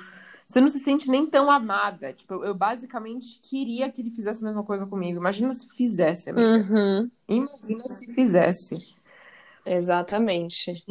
[0.47, 2.12] você não se sente nem tão amada.
[2.12, 5.18] Tipo, eu, eu basicamente queria que ele fizesse a mesma coisa comigo.
[5.18, 6.49] Imagina se fizesse, amiga.
[6.49, 7.11] Uhum.
[7.29, 8.94] Imagina se fizesse.
[9.66, 10.83] Exatamente.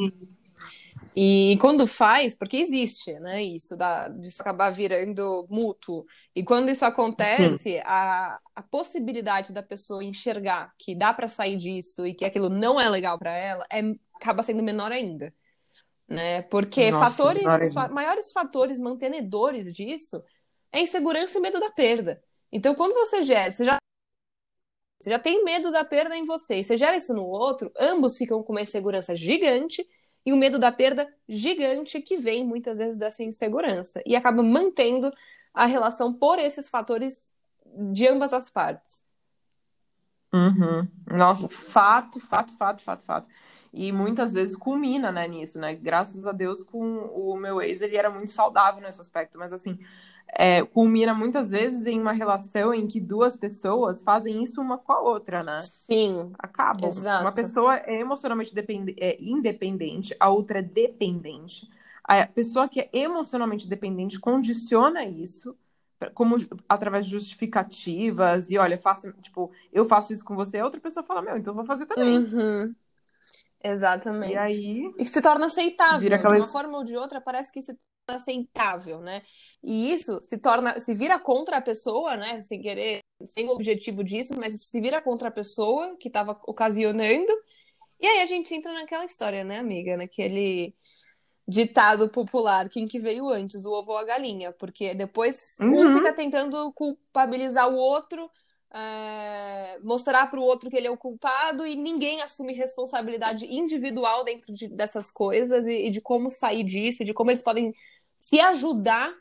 [1.19, 6.05] E quando faz, porque existe, né, isso, da, disso acabar virando mútuo.
[6.35, 12.05] E quando isso acontece, a, a possibilidade da pessoa enxergar que dá para sair disso
[12.05, 13.81] e que aquilo não é legal para ela é,
[14.13, 15.33] acaba sendo menor ainda.
[16.07, 16.43] Né?
[16.43, 20.23] Porque Nossa, fatores, menor os maiores fatores mantenedores disso
[20.71, 22.21] é insegurança e medo da perda.
[22.51, 23.79] Então, quando você gera, você já,
[24.99, 28.15] você já tem medo da perda em você, e você gera isso no outro, ambos
[28.17, 29.83] ficam com uma insegurança gigante
[30.27, 35.09] e o medo da perda gigante que vem muitas vezes dessa insegurança e acaba mantendo
[35.53, 37.31] a relação por esses fatores
[37.93, 39.05] de ambas as partes.
[40.33, 40.85] Uhum.
[41.09, 43.29] Nossa, fato, fato, fato, fato, fato.
[43.71, 45.73] E muitas vezes culmina, né, nisso, né?
[45.73, 49.79] Graças a Deus, com o meu ex, ele era muito saudável nesse aspecto, mas assim,
[50.29, 54.91] é, culmina muitas vezes em uma relação em que duas pessoas fazem isso uma com
[54.93, 55.61] a outra, né?
[55.63, 56.89] Sim, Acabam.
[56.89, 57.23] Exato.
[57.23, 58.53] Uma pessoa é emocionalmente
[58.99, 61.67] é independente, a outra é dependente.
[62.03, 65.55] A pessoa que é emocionalmente dependente condiciona isso
[66.13, 66.35] como
[66.69, 71.03] através de justificativas e olha, faça, tipo, eu faço isso com você, a outra pessoa
[71.03, 72.19] fala, meu, então vou fazer também.
[72.19, 72.75] Uhum.
[73.63, 74.33] Exatamente.
[74.33, 75.99] E aí, E que se torna aceitável.
[75.99, 79.21] Vira De aquela- uma forma ou de outra, parece que se aceitável, né?
[79.61, 82.41] E isso se torna, se vira contra a pessoa, né?
[82.41, 86.39] Sem querer, sem o objetivo disso, mas isso se vira contra a pessoa que estava
[86.47, 87.31] ocasionando.
[87.99, 89.97] E aí a gente entra naquela história, né, amiga?
[89.97, 90.75] Naquele
[91.47, 94.51] ditado popular, quem que veio antes, o ovo ou a galinha?
[94.51, 95.93] Porque depois um Uhum.
[95.93, 98.29] fica tentando culpabilizar o outro,
[98.73, 104.25] é, mostrar para o outro que ele é o culpado e ninguém assume responsabilidade individual
[104.25, 107.73] dentro de- dessas coisas e, e de como sair disso, e de como eles podem
[108.19, 109.13] se ajudar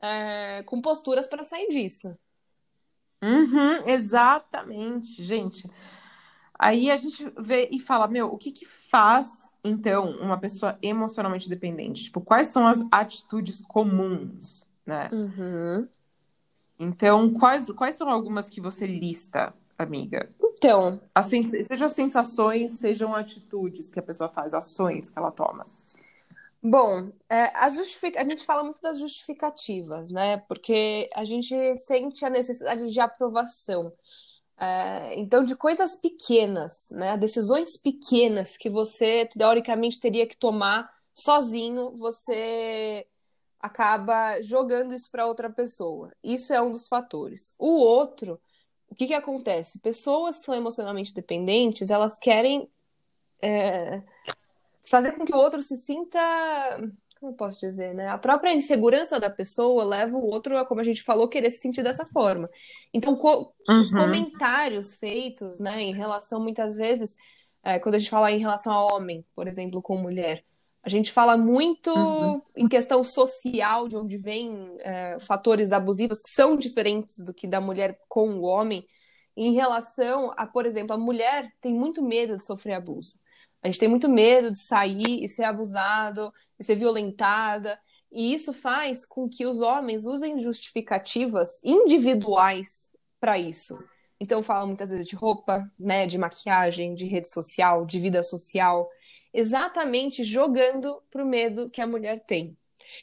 [0.00, 2.16] é, com posturas para sair disso.
[3.22, 5.68] Uhum, exatamente, gente.
[6.58, 11.48] Aí a gente vê e fala, meu, o que que faz, então, uma pessoa emocionalmente
[11.48, 12.04] dependente?
[12.04, 15.08] Tipo, quais são as atitudes comuns, né?
[15.12, 15.88] Uhum.
[16.78, 20.30] Então, quais, quais são algumas que você lista, amiga?
[20.40, 25.64] Então, sens- sejam sensações, sejam atitudes que a pessoa faz, ações que ela toma.
[26.62, 28.16] Bom, é, a, justific...
[28.16, 30.36] a gente fala muito das justificativas, né?
[30.48, 33.92] Porque a gente sente a necessidade de aprovação.
[34.56, 37.16] É, então, de coisas pequenas, né?
[37.16, 43.06] Decisões pequenas que você, teoricamente, teria que tomar sozinho, você
[43.58, 46.12] acaba jogando isso para outra pessoa.
[46.22, 47.54] Isso é um dos fatores.
[47.58, 48.40] O outro,
[48.88, 49.80] o que que acontece?
[49.80, 52.70] Pessoas que são emocionalmente dependentes, elas querem
[53.42, 54.02] é,
[54.88, 56.18] fazer com que o outro se sinta,
[57.20, 58.08] como eu posso dizer, né?
[58.08, 61.60] A própria insegurança da pessoa leva o outro a, como a gente falou, querer se
[61.60, 62.48] sentir dessa forma.
[62.92, 63.96] Então, co- os Uhum.
[63.96, 67.14] comentários feitos, né, em relação, muitas vezes,
[67.62, 70.44] é, quando a gente fala em relação a homem, por exemplo, com mulher,
[70.82, 72.42] a gente fala muito Uhum.
[72.56, 77.60] em questão social, de onde vem é, fatores abusivos que são diferentes do que da
[77.60, 78.84] mulher com o homem,
[79.36, 83.14] em relação a, por exemplo, a mulher tem muito medo de sofrer abuso.
[83.62, 87.78] A gente tem muito medo de sair e ser abusado, e ser violentada,
[88.10, 93.78] e isso faz com que os homens usem justificativas individuais para isso.
[94.20, 98.88] Então fala muitas vezes de roupa, né, de maquiagem, de rede social, de vida social,
[99.32, 102.56] exatamente jogando pro medo que a mulher tem.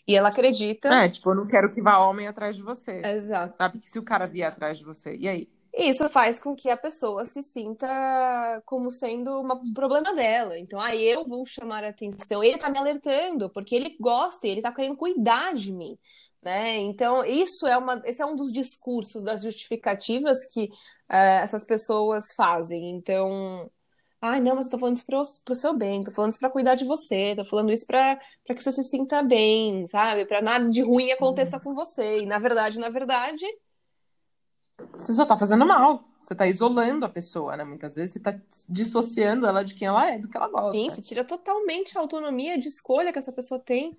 [0.07, 0.89] E ela acredita.
[0.93, 3.01] É, tipo, eu não quero que vá homem atrás de você.
[3.03, 3.55] Exato.
[3.57, 5.49] Sabe que se o cara vier atrás de você, e aí?
[5.73, 7.87] E isso faz com que a pessoa se sinta
[8.65, 10.57] como sendo uma- um problema dela.
[10.57, 12.43] Então, ah, eu vou chamar a atenção.
[12.43, 15.97] Ele tá me alertando, porque ele gosta, ele tá querendo cuidar de mim.
[16.41, 16.77] Né?
[16.77, 20.69] Então, isso é uma, esse é um dos discursos, das justificativas que
[21.09, 22.89] eh, essas pessoas fazem.
[22.91, 23.69] Então,
[24.21, 26.49] ai, não, mas eu tô falando isso pro, pro seu bem, tô falando isso pra
[26.49, 30.25] cuidar de você, tô falando isso pra, pra que você se sinta bem, sabe?
[30.25, 32.21] Pra nada de ruim aconteça com você.
[32.21, 33.45] E, na verdade, na verdade,
[34.93, 36.03] Você só tá fazendo mal.
[36.21, 37.63] Você tá isolando a pessoa, né?
[37.63, 38.37] Muitas vezes você tá
[38.67, 40.73] dissociando ela de quem ela é, do que ela gosta.
[40.73, 43.97] Sim, você tira totalmente a autonomia de escolha que essa pessoa tem,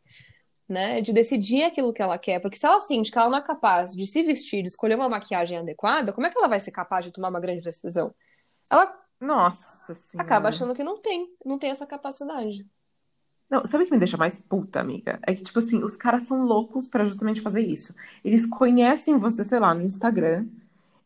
[0.68, 1.00] né?
[1.00, 2.38] De decidir aquilo que ela quer.
[2.40, 5.08] Porque se ela sente que ela não é capaz de se vestir, de escolher uma
[5.08, 8.14] maquiagem adequada, como é que ela vai ser capaz de tomar uma grande decisão?
[8.70, 10.24] Ela Nossa senhora.
[10.24, 12.66] acaba achando que não tem, não tem essa capacidade.
[13.50, 15.18] Não, sabe o que me deixa mais puta, amiga?
[15.26, 17.92] É que, tipo assim, os caras são loucos pra justamente fazer isso.
[18.24, 20.46] Eles conhecem você, sei lá, no Instagram.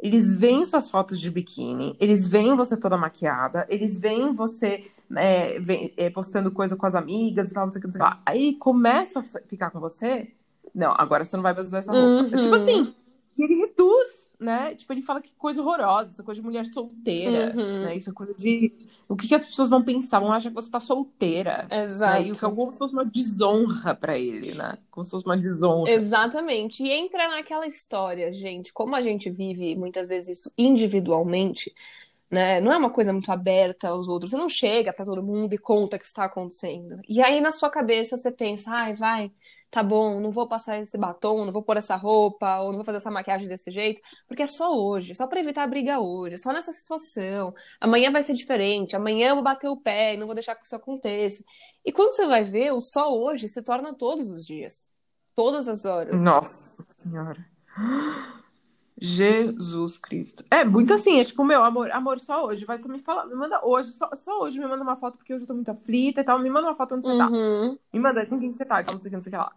[0.01, 1.97] Eles veem suas fotos de biquíni.
[2.01, 3.67] Eles veem você toda maquiada.
[3.69, 7.79] Eles veem você é, vem- é, postando coisa com as amigas e tal, não sei
[7.79, 8.23] o que, não sei o que lá.
[8.27, 10.33] Aí começa a ficar com você
[10.75, 12.37] Não, agora você não vai mais usar essa roupa.
[12.37, 12.41] Uhum.
[12.41, 12.95] Tipo assim,
[13.39, 14.75] e ele reduz, né?
[14.75, 17.83] Tipo, ele fala que coisa horrorosa, essa coisa de mulher solteira, Uhum.
[17.85, 17.97] né?
[17.97, 18.73] Isso é coisa de.
[19.09, 20.19] O que, que as pessoas vão pensar?
[20.21, 21.67] Vão achar que você tá solteira.
[21.71, 22.23] Exato.
[22.23, 22.29] Né?
[22.29, 24.77] E o que é como se fosse uma desonra pra ele, né?
[24.91, 25.91] Como se fosse uma desonra.
[25.91, 26.83] Exatamente.
[26.83, 31.75] E entra naquela história, gente, como a gente vive muitas vezes isso individualmente,
[32.35, 32.61] né?
[32.61, 34.33] Não é uma coisa muito aberta aos outros.
[34.33, 37.01] Você não chega para todo mundo e conta o que está acontecendo.
[37.09, 39.33] E aí na sua cabeça você pensa, ai, vai,
[39.71, 42.85] tá bom, não vou passar esse batom, não vou pôr essa roupa, ou não vou
[42.85, 46.37] fazer essa maquiagem desse jeito, porque é só hoje, só para evitar a briga hoje,
[46.39, 47.55] só nessa situação.
[47.81, 50.67] Amanhã vai ser diferente, amanhã eu vou bater o pé e não vou deixar que
[50.67, 51.43] isso aconteça.
[51.85, 54.89] E quando você vai ver, o só hoje se torna todos os dias.
[55.35, 56.21] Todas as horas.
[56.21, 57.45] Nossa Senhora.
[59.01, 60.45] Jesus Cristo.
[60.51, 62.65] É muito assim, é tipo, meu, amor, amor, só hoje.
[62.65, 65.35] Vai, você me fala, me manda hoje, só, só hoje, me manda uma foto, porque
[65.35, 66.39] hoje eu tô muito aflita e tal.
[66.39, 67.29] Me manda uma foto onde você tá.
[67.29, 69.31] Uhum, Me manda com quem você tá, e tal, não sei o que, não sei
[69.31, 69.53] o que lá.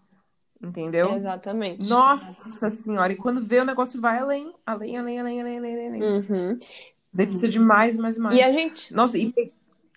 [0.62, 1.14] Entendeu?
[1.14, 1.88] exatamente.
[1.88, 6.04] Nossa senhora, e quando vê o negócio vai além, além, além, além, além, além, além.
[6.04, 6.60] Uhum.
[7.14, 8.36] Daí precisa de mais, mais, mais.
[8.36, 8.94] E a gente.
[8.94, 9.34] Nossa, e.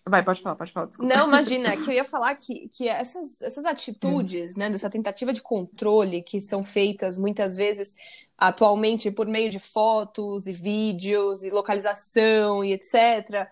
[0.06, 1.14] Vai, pode falar, pode falar, desculpa.
[1.14, 5.42] Não, imagina, que eu ia falar que, que essas, essas atitudes, né, dessa tentativa de
[5.42, 7.94] controle que são feitas muitas vezes
[8.40, 13.46] atualmente por meio de fotos e vídeos e localização e etc.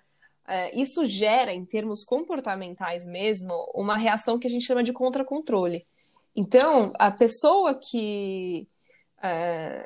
[0.47, 5.87] é, isso gera, em termos comportamentais mesmo, uma reação que a gente chama de contra-controle.
[6.35, 8.67] Então, a pessoa que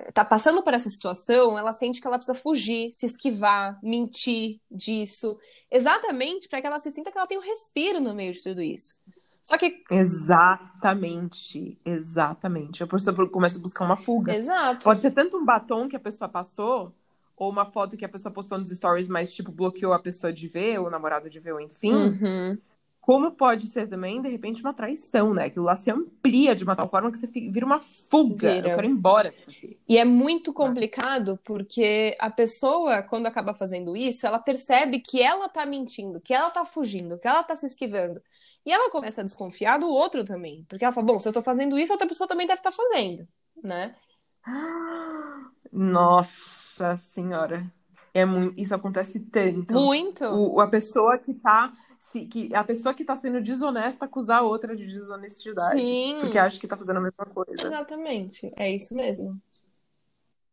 [0.09, 5.39] está passando por essa situação, ela sente que ela precisa fugir, se esquivar, mentir disso,
[5.71, 8.61] exatamente para que ela se sinta que ela tem um respiro no meio de tudo
[8.63, 9.01] isso.
[9.45, 9.83] Só que.
[9.91, 12.83] Exatamente, exatamente.
[12.83, 14.35] A pessoa começa a buscar uma fuga.
[14.35, 14.85] Exato.
[14.85, 16.95] Pode ser tanto um batom que a pessoa passou,
[17.37, 20.47] ou uma foto que a pessoa postou nos stories, mas, tipo, bloqueou a pessoa de
[20.47, 21.93] ver, ou o namorado de ver, ou enfim.
[21.93, 22.59] Uhum.
[23.01, 25.47] Como pode ser também, de repente, uma traição, né?
[25.47, 28.55] Aquilo lá se amplia de uma tal forma que você vira uma fuga.
[28.55, 28.69] Vira.
[28.69, 29.77] Eu quero ir embora disso aqui.
[29.89, 35.49] E é muito complicado porque a pessoa, quando acaba fazendo isso, ela percebe que ela
[35.49, 38.23] tá mentindo, que ela tá fugindo, que ela tá se esquivando.
[38.65, 40.65] E ela começa a desconfiar do outro também.
[40.69, 43.27] Porque ela fala, bom, se eu tô fazendo isso, outra pessoa também deve estar fazendo,
[43.63, 43.95] né?
[45.73, 47.71] Nossa senhora.
[48.15, 48.61] É muito...
[48.61, 49.75] Isso acontece tanto.
[49.75, 50.25] Muito.
[50.25, 51.73] O, a pessoa que tá.
[51.99, 55.81] Se, que, a pessoa que tá sendo desonesta acusar a outra de desonestidade.
[55.81, 56.19] Sim.
[56.21, 57.67] Porque acha que tá fazendo a mesma coisa.
[57.67, 58.53] Exatamente.
[58.57, 59.41] É isso mesmo.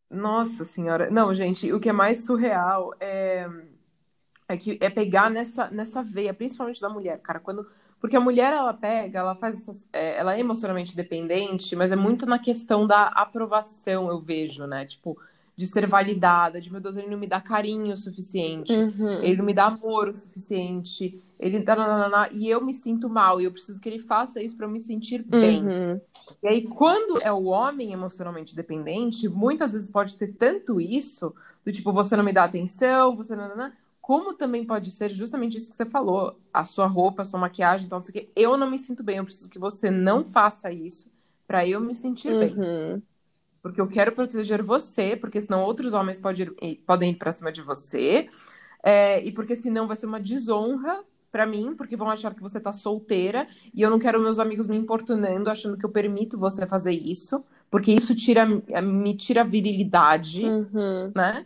[0.10, 1.10] Nossa senhora.
[1.10, 3.48] Não, gente, o que é mais surreal é,
[4.48, 7.40] é que é pegar nessa, nessa veia, principalmente da mulher, cara.
[7.40, 7.68] Quando,
[8.00, 11.96] porque a mulher ela pega, ela faz essas, é, ela é emocionalmente dependente, mas é
[11.96, 14.86] muito na questão da aprovação, eu vejo, né?
[14.86, 15.18] Tipo,
[15.56, 19.22] de ser validada, de meu Deus, ele não me dá carinho o suficiente, Uhum.
[19.22, 23.42] ele não me dá amor o suficiente, ele dá nananana, e eu me sinto mal,
[23.42, 25.62] e eu preciso que ele faça isso pra eu me sentir bem.
[25.66, 26.02] Uhum.
[26.42, 31.36] E aí, quando é o homem emocionalmente dependente, muitas vezes pode ter tanto isso,
[31.66, 33.70] do tipo, você não me dá atenção, você não,
[34.10, 37.86] como também pode ser justamente isso que você falou, a sua roupa, a sua maquiagem,
[37.86, 38.30] então, não sei o quê.
[38.36, 41.12] Eu não me sinto bem, eu preciso que você não faça isso
[41.46, 42.56] pra eu me sentir bem.
[42.58, 43.02] Uhum.
[43.62, 47.52] Porque eu quero proteger você, porque senão outros homens pode ir- podem ir pra cima
[47.52, 48.28] de você,
[48.82, 52.60] é, e porque senão vai ser uma desonra pra mim, porque vão achar que você
[52.60, 56.66] tá solteira, e eu não quero meus amigos me importunando, achando que eu permito você
[56.66, 61.12] fazer isso, porque isso tira, me tira a virilidade, Uhum.
[61.14, 61.46] né?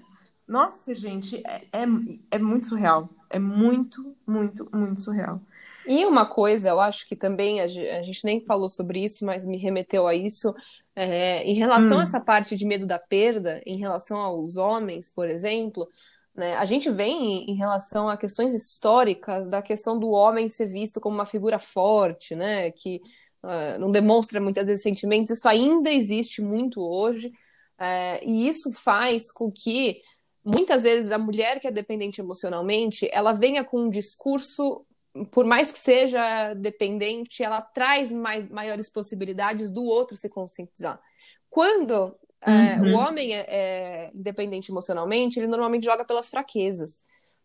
[0.54, 1.84] Nossa, gente, é, é,
[2.32, 3.10] é muito surreal.
[3.30, 5.42] É muito, muito, muito surreal.
[5.86, 9.26] E uma coisa, eu acho que também a ge- a gente nem falou sobre isso,
[9.26, 10.54] mas me remeteu a isso,
[10.96, 12.00] é, em relação Hum.
[12.00, 15.90] a essa parte de medo da perda, em relação aos homens, por exemplo,
[16.36, 21.02] né, a gente vem em, relação a questões históricas da questão do homem ser visto
[21.02, 23.02] como uma figura forte, né, que
[23.44, 27.32] ah, não demonstra muitas vezes sentimentos, isso ainda existe muito hoje,
[27.78, 30.02] é, e isso faz com que
[30.44, 34.86] muitas vezes a mulher que é dependente emocionalmente, ela venha com um discurso
[35.32, 41.00] por mais que seja dependente, ela traz mais, maiores possibilidades do outro se conscientizar.
[41.50, 42.90] Quando é, Uhum.
[42.90, 47.02] o homem é, é independente emocionalmente, ele normalmente joga pelas fraquezas,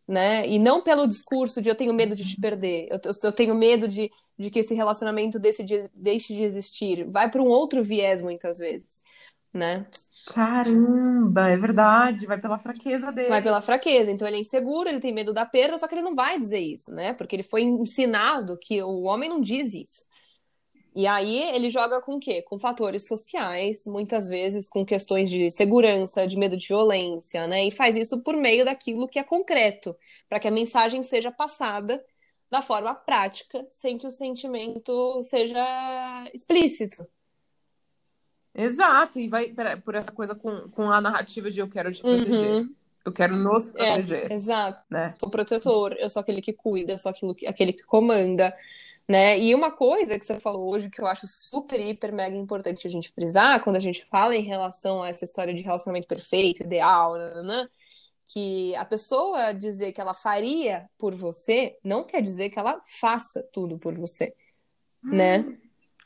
[0.07, 0.49] né?
[0.49, 3.87] E não pelo discurso de eu tenho medo de te perder, eu, eu tenho medo
[3.87, 7.05] de, de que esse relacionamento desse de- deixe de existir.
[7.11, 9.03] Vai para um outro viés muitas vezes,
[9.53, 9.87] né?
[10.35, 12.27] Caramba, é verdade.
[12.27, 13.31] Vai pela fraqueza dele.
[13.31, 14.11] Vai pela fraqueza.
[14.11, 16.61] Então ele é inseguro, ele tem medo da perda, só que ele não vai dizer
[16.61, 17.15] isso, né?
[17.15, 20.07] Porque ele foi ensinado que o homem não diz isso.
[20.95, 22.43] E aí ele joga com o quê?
[22.43, 27.67] Com fatores sociais, muitas vezes com questões de segurança, de medo de violência, né?
[27.67, 29.97] E faz isso por meio daquilo que é concreto,
[30.29, 32.05] para que a mensagem seja passada
[32.51, 35.65] da forma prática, sem que o sentimento seja
[36.35, 37.07] explícito.
[38.59, 39.55] Exato, e vai
[39.85, 42.51] por essa coisa com, com a narrativa de eu quero te proteger.
[42.51, 42.75] Uhum.
[43.05, 44.33] Eu quero nos é, proteger.
[44.33, 44.83] É, exato.
[44.91, 45.15] Né?
[45.21, 48.53] Sou protetor, eu sou aquele que cuida, eu sou aquilo que, aquele que comanda.
[49.09, 49.39] Né?
[49.39, 52.91] E uma coisa que você falou hoje que eu acho super, hiper, mega importante a
[52.91, 57.17] gente frisar, quando a gente fala em relação a essa história de relacionamento perfeito, ideal,
[57.17, 57.69] nananã,
[58.27, 63.43] que a pessoa dizer que ela faria por você não quer dizer que ela faça
[63.53, 64.35] tudo por você,
[65.03, 65.39] né?
[65.39, 65.57] Hum.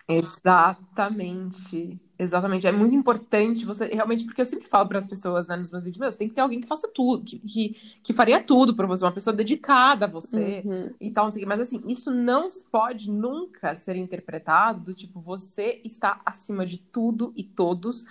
[0.09, 1.99] Exatamente.
[2.23, 2.67] Exatamente.
[2.67, 5.83] É muito importante você realmente, porque eu sempre falo para as pessoas né, nos meus
[5.83, 8.87] vídeos, meus, tem que ter alguém que faça tudo, que, que, que faria tudo para
[8.87, 10.91] você, uma pessoa dedicada a você uhum.
[11.01, 15.21] e tal, não sei o Mas assim, isso não pode nunca ser interpretado do tipo,
[15.21, 18.05] você está acima de tudo e todos,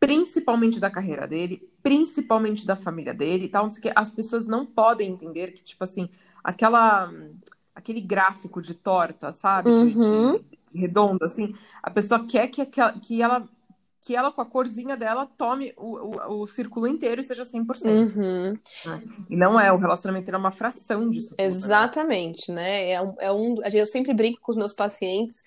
[0.00, 4.46] principalmente da carreira dele, principalmente da família dele e tal, não sei o As pessoas
[4.46, 6.08] não podem entender que, tipo assim,
[6.42, 7.12] aquela
[7.74, 9.68] aquele gráfico de torta, sabe?
[9.68, 10.32] Uhum.
[10.32, 13.48] De, de, redonda, assim, a pessoa quer que, que ela
[14.04, 18.14] que ela, com a corzinha dela, tome o, o, o círculo inteiro e seja 100%.
[18.14, 18.52] Uhum.
[18.84, 19.02] Né?
[19.30, 21.30] E não é, o relacionamento é uma fração disso.
[21.30, 21.44] Tudo, né?
[21.46, 22.62] Exatamente, né?
[22.62, 22.90] né?
[22.90, 25.38] É, um, é um, eu sempre brinco com os meus pacientes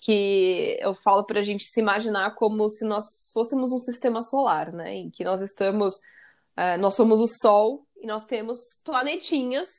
[0.00, 4.70] que eu falo para a gente se imaginar como se nós fôssemos um sistema solar,
[4.74, 4.94] né?
[4.94, 5.94] Em que nós estamos,
[6.58, 9.70] uh, nós somos o Sol e nós temos planetinhas,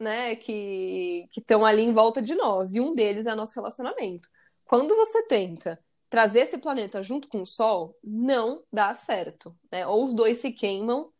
[0.00, 0.34] né?
[0.34, 2.74] Que estão ali em volta de nós.
[2.74, 4.28] E um deles é nosso relacionamento.
[4.68, 9.86] Quando você tenta trazer esse planeta junto com o Sol, não dá certo, né?
[9.86, 11.10] Ou os dois se queimam,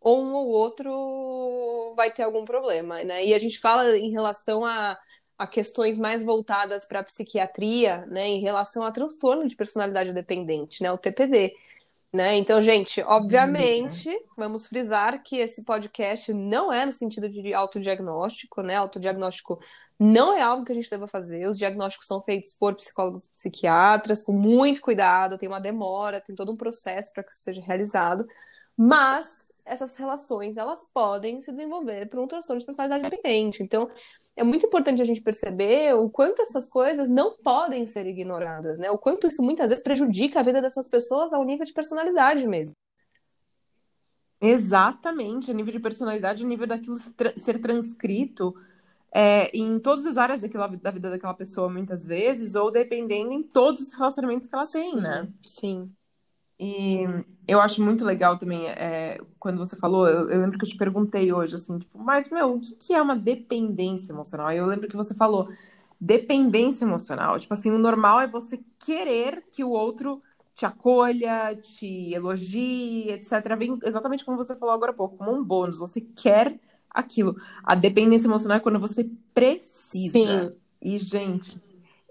[0.00, 3.24] ou um ou outro vai ter algum problema, né?
[3.24, 4.96] E a gente fala em relação a,
[5.36, 8.28] a questões mais voltadas para a psiquiatria, né?
[8.28, 10.92] Em relação a transtorno de personalidade dependente, né?
[10.92, 11.56] O TPD.
[12.12, 12.36] Né?
[12.36, 18.76] Então, gente, obviamente, vamos frisar que esse podcast não é no sentido de autodiagnóstico, né?
[18.76, 19.58] Autodiagnóstico
[19.98, 21.48] não é algo que a gente deva fazer.
[21.48, 26.34] Os diagnósticos são feitos por psicólogos e psiquiatras, com muito cuidado, tem uma demora, tem
[26.36, 28.26] todo um processo para que isso seja realizado.
[28.76, 33.62] Mas essas relações elas podem se desenvolver para um transtorno de personalidade dependente.
[33.62, 33.88] Então,
[34.36, 38.90] é muito importante a gente perceber o quanto essas coisas não podem ser ignoradas, né?
[38.90, 42.74] O quanto isso muitas vezes prejudica a vida dessas pessoas ao nível de personalidade mesmo.
[44.40, 46.96] Exatamente, a nível de personalidade, a nível daquilo
[47.36, 48.52] ser transcrito
[49.14, 53.42] é, em todas as áreas daquilo, da vida daquela pessoa, muitas vezes, ou dependendo em
[53.42, 55.28] todos os relacionamentos que ela tem, né?
[55.46, 55.86] Sim.
[56.58, 57.04] E
[57.48, 60.76] eu acho muito legal também, é, quando você falou, eu, eu, lembro que eu te
[60.76, 64.46] perguntei hoje, assim, tipo, mas, meu, o que, que é uma dependência emocional?
[64.46, 65.48] Aí eu lembro que você falou,
[66.00, 67.38] dependência emocional.
[67.38, 70.20] Tipo assim, o normal é você querer que o outro
[70.54, 73.56] te acolha, te elogie, etc.
[73.56, 75.78] Vem exatamente como você falou agora há pouco, como um bônus.
[75.78, 76.58] Você quer
[76.90, 77.36] aquilo.
[77.62, 80.12] A dependência emocional é quando você precisa.
[80.12, 80.56] Sim.
[80.80, 81.62] E, gente,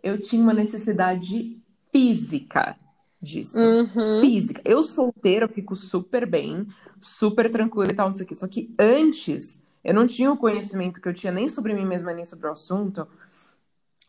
[0.01, 1.57] eu tinha uma necessidade
[1.91, 2.77] física
[3.21, 3.61] disso.
[3.61, 4.21] Uhum.
[4.21, 4.61] Física.
[4.65, 6.67] Eu solteira, eu fico super bem,
[6.99, 8.35] super tranquila e tal, não sei o quê.
[8.35, 12.13] Só que antes, eu não tinha o conhecimento que eu tinha nem sobre mim mesma,
[12.13, 13.07] nem sobre o assunto.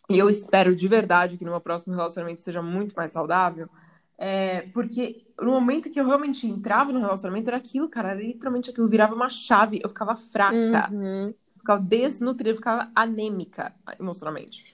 [0.09, 3.69] E eu espero de verdade que no meu próximo relacionamento seja muito mais saudável.
[4.19, 8.71] É, porque no momento que eu realmente entrava no relacionamento, era aquilo, cara, era literalmente
[8.71, 11.35] aquilo, virava uma chave, eu ficava fraca, uhum.
[11.59, 14.72] ficava desnutrida, eu ficava anêmica emocionalmente.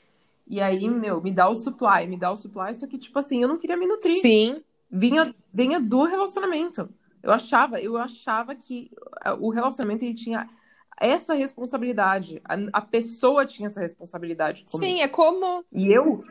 [0.48, 3.42] E aí, meu, me dá o supply, me dá o supply, só que, tipo assim,
[3.42, 4.20] eu não queria me nutrir.
[4.22, 4.64] Sim.
[4.90, 6.88] Vinha, vinha do relacionamento.
[7.22, 8.90] Eu achava, eu achava que
[9.38, 10.48] o relacionamento ele tinha
[10.98, 12.40] essa responsabilidade.
[12.44, 14.90] A, a pessoa tinha essa responsabilidade comigo.
[14.90, 15.64] Sim, é como.
[15.70, 16.24] E eu.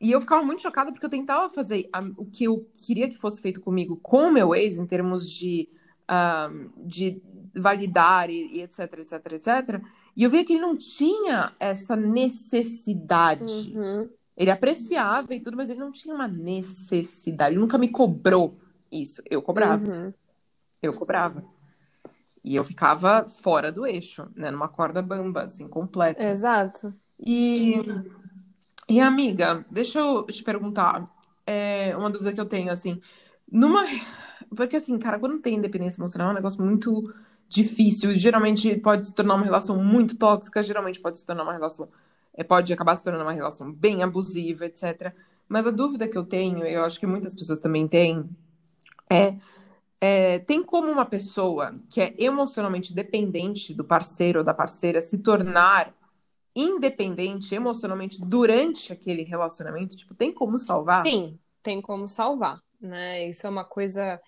[0.00, 3.16] E eu ficava muito chocada porque eu tentava fazer a, o que eu queria que
[3.16, 5.68] fosse feito comigo com o meu ex, em termos de,
[6.10, 7.22] um, de
[7.54, 9.82] validar e, e etc, etc, etc.
[10.16, 13.72] E eu via que ele não tinha essa necessidade.
[13.76, 14.08] Uhum.
[14.36, 17.54] Ele apreciava e tudo, mas ele não tinha uma necessidade.
[17.54, 18.56] Ele nunca me cobrou
[18.90, 19.22] isso.
[19.28, 19.84] Eu cobrava.
[19.86, 20.12] Uhum.
[20.82, 21.44] Eu cobrava.
[22.44, 24.50] E eu ficava fora do eixo, né?
[24.50, 26.22] Numa corda bamba, assim, completa.
[26.22, 26.94] Exato.
[27.18, 27.74] E,
[28.88, 31.10] e amiga, deixa eu te perguntar.
[31.46, 33.00] É, uma dúvida que eu tenho, assim.
[33.50, 33.84] Numa.
[34.54, 37.12] Porque, assim, cara, quando tem independência emocional é um negócio muito
[37.54, 41.88] difícil, geralmente pode se tornar uma relação muito tóxica, geralmente pode se tornar uma relação,
[42.34, 45.14] é, pode acabar se tornando uma relação bem abusiva, etc.
[45.48, 48.28] Mas a dúvida que eu tenho, eu acho que muitas pessoas também têm,
[49.08, 49.36] é,
[50.00, 55.18] é tem como uma pessoa que é emocionalmente dependente do parceiro ou da parceira se
[55.18, 55.94] tornar
[56.56, 59.94] independente emocionalmente durante aquele relacionamento?
[59.94, 61.06] Tipo, tem como salvar?
[61.06, 63.28] Sim, tem como salvar, né?
[63.28, 64.20] Isso é uma coisa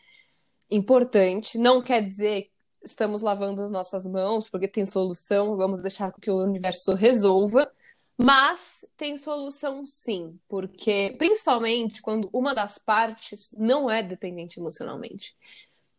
[0.71, 1.59] importante.
[1.59, 2.51] Não quer dizer
[2.87, 7.71] estamos lavando as nossas mãos porque tem solução, vamos deixar que o universo resolva,
[8.19, 15.37] Mas tem solução sim, porque principalmente quando uma das partes não é dependente emocionalmente.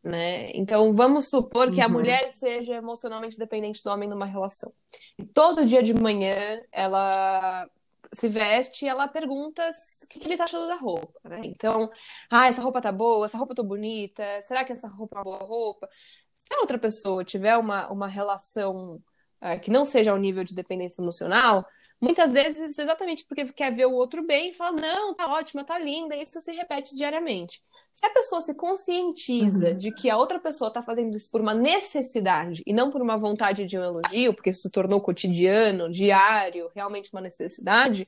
[0.04, 0.52] Né?
[0.56, 1.94] Então vamos supor que a Uhum.
[1.94, 4.74] mulher seja emocionalmente dependente do homem numa relação.
[5.18, 7.70] E todo dia de manhã ela
[8.14, 9.70] se veste e ela pergunta
[10.04, 11.42] o que, que ele tá achando da roupa, né?
[11.44, 11.92] Então,
[12.30, 15.24] ah, essa roupa tá boa, essa roupa tá bonita, será que essa roupa é uma
[15.26, 15.90] boa roupa?
[16.38, 19.02] Se a outra pessoa tiver uma, uma relação
[19.42, 21.66] eh, que não seja ao nível de dependência emocional,
[22.00, 26.16] muitas vezes exatamente porque quer ver o outro bem, fala, não, tá ótima, tá linda,
[26.16, 27.62] e isso se repete diariamente.
[27.96, 29.78] Se a pessoa se conscientiza Uhum.
[29.78, 33.18] de que a outra pessoa está fazendo isso por uma necessidade e não por uma
[33.18, 38.08] vontade de um elogio, porque isso se tornou cotidiano, diário, realmente uma necessidade,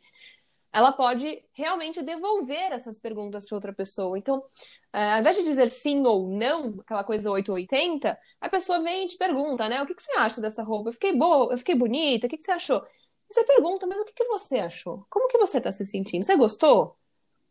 [0.71, 4.17] ela pode realmente devolver essas perguntas para outra pessoa.
[4.17, 4.43] Então,
[4.93, 9.07] eh, ao invés de dizer sim ou não, aquela coisa 880, a pessoa vem e
[9.07, 9.81] te pergunta, né?
[9.81, 10.89] O que que você acha dessa roupa?
[10.89, 12.83] Eu fiquei boa, eu fiquei bonita, o que que você achou?
[13.29, 15.05] E você pergunta, mas o que que você achou?
[15.09, 16.23] Como que você está se sentindo?
[16.23, 16.95] Você gostou?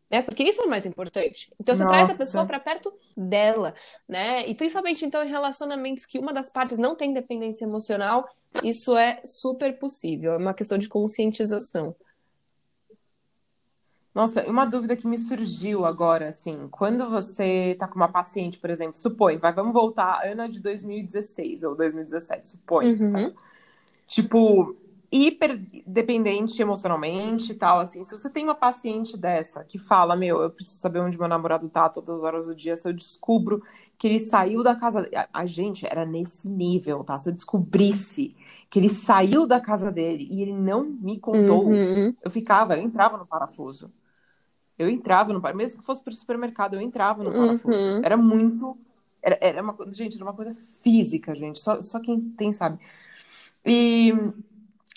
[0.09, 0.21] Né?
[0.23, 1.53] Porque isso é o mais importante.
[1.59, 2.17] Então você traz a Nossa.
[2.17, 3.75] pessoa para perto dela,
[4.07, 4.47] né?
[4.47, 8.27] E principalmente então em relacionamentos que uma das partes não tem dependência emocional,
[8.63, 10.33] isso é super possível.
[10.33, 11.95] É uma questão de conscientização.
[14.13, 18.69] Nossa, uma dúvida que me surgiu agora, assim, quando você tá com uma paciente, por
[18.69, 23.19] exemplo, supõe, vai, vamos voltar Ana de 2016 ou 2017, supõe, tá?
[23.19, 23.33] Uhum.
[24.07, 24.75] Tipo,
[25.11, 30.41] hiper dependente emocionalmente e tal, assim, se você tem uma paciente dessa que fala, meu,
[30.41, 33.61] eu preciso saber onde meu namorado tá todas as horas do dia, se eu descubro
[33.97, 37.17] que ele saiu da casa, a, a gente era nesse nível, tá?
[37.19, 38.35] Se eu descobrisse
[38.69, 42.13] que ele saiu da casa dele e ele não me contou, Uhum.
[42.23, 43.91] eu ficava, eu entrava no parafuso.
[44.77, 47.89] Eu entrava no parafuso, mesmo que fosse pro supermercado, eu entrava no parafuso.
[47.89, 48.01] Uhum.
[48.03, 48.77] Era muito.
[49.21, 51.59] Era, era uma gente, era uma coisa física, gente.
[51.59, 52.79] Só, só quem tem sabe.
[53.65, 54.13] E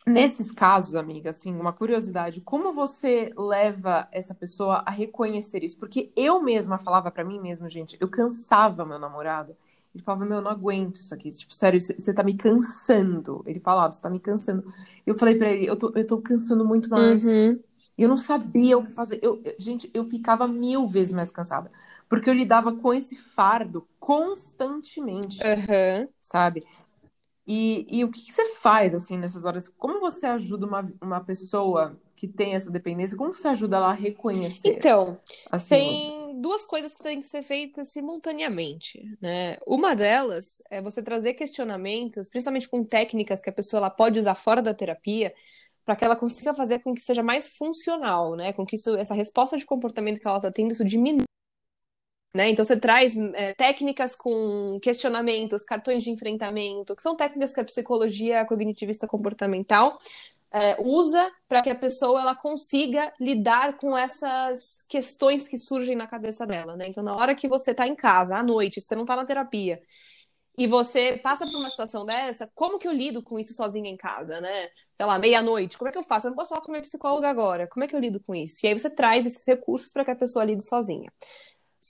[0.07, 5.79] nesses casos, amiga, assim, uma curiosidade, como você leva essa pessoa a reconhecer isso?
[5.79, 9.57] Porque eu mesma falava pra mim mesma, gente, eu cansava meu namorado.
[9.95, 11.30] Ele falava, meu, eu não aguento isso aqui.
[11.30, 13.43] Tipo, sério, você tá me cansando.
[13.47, 14.64] Ele falava, você tá me cansando.
[15.07, 17.24] Eu falei pra ele, eu tô, eu tô cansando muito mais.
[17.26, 17.61] Uhum.
[17.97, 19.20] Eu não sabia o que fazer.
[19.22, 21.70] Eu, eu- gente, eu ficava mil vezes mais cansada.
[22.09, 26.09] Porque eu lidava com esse fardo constantemente, Uhum.
[26.20, 26.64] sabe?
[27.47, 29.68] E, e o que que você faz, assim, nessas horas?
[29.76, 33.16] Como você ajuda uma, uma pessoa que tem essa dependência?
[33.16, 34.68] Como você ajuda ela a reconhecer?
[34.68, 35.18] Então,
[35.51, 39.57] Assim, tem duas coisas que têm que ser feitas simultaneamente, né?
[39.66, 44.36] Uma delas é você trazer questionamentos, principalmente com técnicas que a pessoa ela pode usar
[44.36, 45.34] fora da terapia,
[45.84, 48.53] para que ela consiga fazer com que seja mais funcional, né?
[48.53, 51.24] Com que isso, essa resposta de comportamento que ela está tendo, isso diminua.
[52.35, 52.49] Né?
[52.49, 57.64] Então você traz é, técnicas com questionamentos, cartões de enfrentamento, que são técnicas que a
[57.64, 59.99] psicologia cognitivista comportamental
[60.51, 66.07] é, usa para que a pessoa ela consiga lidar com essas questões que surgem na
[66.07, 66.87] cabeça dela, né?
[66.89, 69.80] Então, na hora que você está em casa, à noite, você não está na terapia,
[70.57, 73.97] e você passa por uma situação dessa, como que eu lido com isso sozinha em
[73.97, 74.68] casa, né?
[74.95, 76.26] Sei lá, meia-noite, como é que eu faço?
[76.26, 78.64] Eu não posso falar com minha psicóloga agora, como é que eu lido com isso?
[78.64, 81.11] E aí você traz esses recursos para que a pessoa lide sozinha.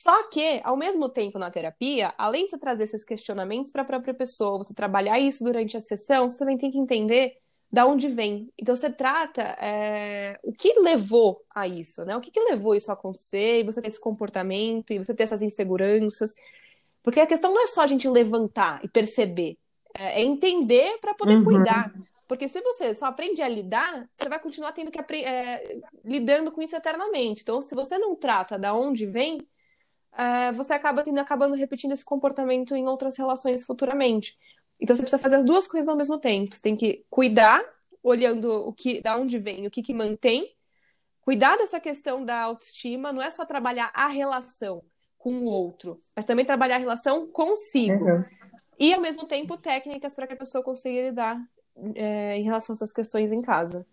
[0.02, 3.84] Só que, ao mesmo tempo, na terapia, além de você trazer esses questionamentos para a
[3.84, 7.36] própria pessoa, você trabalhar isso durante a sessão, você também tem que entender
[7.70, 8.52] da onde vem.
[8.58, 12.16] Então você trata é, o que levou a isso, né?
[12.16, 15.22] O que, que levou isso a acontecer, e você ter esse comportamento, e você ter
[15.22, 16.34] essas inseguranças.
[17.00, 19.56] Porque a questão não é só a gente levantar e perceber,
[19.94, 21.44] é, é entender para poder Uhum.
[21.44, 21.92] cuidar.
[22.26, 26.60] Porque se você só aprende a lidar, você vai continuar tendo que é, lidando com
[26.60, 27.42] isso eternamente.
[27.42, 29.38] Então, se você não trata da onde vem,
[30.16, 34.38] é, você acaba tendo, acabando repetindo esse comportamento em outras relações futuramente.
[34.80, 36.54] Então você precisa fazer as duas coisas ao mesmo tempo.
[36.54, 37.62] Você tem que cuidar,
[38.02, 40.54] olhando o que, da onde vem, o que, que mantém,
[41.20, 44.82] cuidar dessa questão da autoestima, não é só trabalhar a relação
[45.16, 48.04] com o outro, mas também trabalhar a relação consigo.
[48.04, 48.22] Uhum.
[48.78, 51.40] E ao mesmo tempo técnicas para que a pessoa consiga lidar
[51.94, 53.86] é, em relação a essas questões em casa.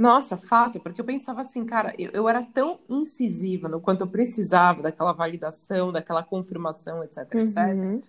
[0.00, 4.06] Nossa, fato, porque eu pensava assim, cara, eu, eu era tão incisiva no quanto eu
[4.06, 7.58] precisava daquela validação, daquela confirmação, etc, etc.
[7.74, 8.02] Uhum.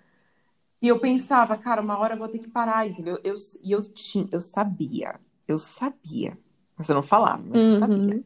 [0.82, 3.18] E eu pensava, cara, uma hora eu vou ter que parar, entendeu?
[3.24, 6.38] Eu, e eu tinha, eu sabia, eu sabia,
[6.78, 8.24] mas eu não falava, mas eu sabia, Uhum.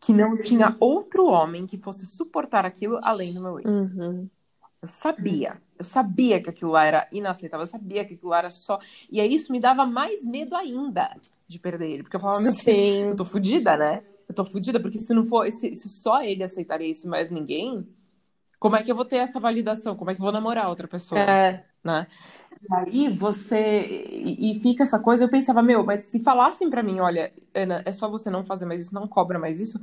[0.00, 3.96] que não tinha outro homem que fosse suportar aquilo além do meu ex.
[3.96, 4.30] Uhum.
[4.82, 8.50] Eu sabia, eu sabia que aquilo lá era inaceitável, eu sabia que aquilo lá era
[8.50, 8.78] só.
[9.10, 11.16] E aí isso me dava mais medo ainda
[11.46, 13.08] de perder ele, porque eu falava, meu Sim.
[13.08, 14.02] eu tô fudida, né?
[14.28, 17.30] Eu tô fudida, porque se não for, se, se só ele aceitaria isso e mais
[17.30, 17.86] ninguém,
[18.58, 19.96] como é que eu vou ter essa validação?
[19.96, 21.20] Como é que eu vou namorar outra pessoa?
[21.20, 21.64] É.
[21.82, 22.06] né?
[22.62, 23.80] E aí você.
[24.24, 27.90] E, fica essa coisa, eu pensava, meu, mas se falassem pra mim, olha, Ana, é
[27.90, 29.80] só você não fazer mais isso, não cobra mais isso,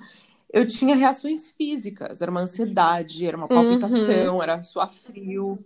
[0.52, 5.60] eu tinha reações físicas, era uma ansiedade, era uma palpitação, Uhum, era suar frio,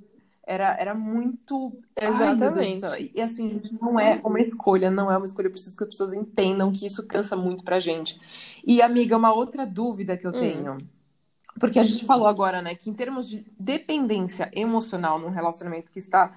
[0.45, 1.77] era, era muito.
[2.01, 3.11] Ai, exatamente.
[3.15, 5.89] E assim, gente, não é uma escolha, não é uma escolha, eu preciso que as
[5.89, 8.19] pessoas entendam que isso cansa muito pra gente.
[8.65, 10.77] E, amiga, uma outra dúvida que eu Hum, tenho.
[11.59, 15.99] Porque a gente falou agora, né, que em termos de dependência emocional num relacionamento que
[15.99, 16.35] está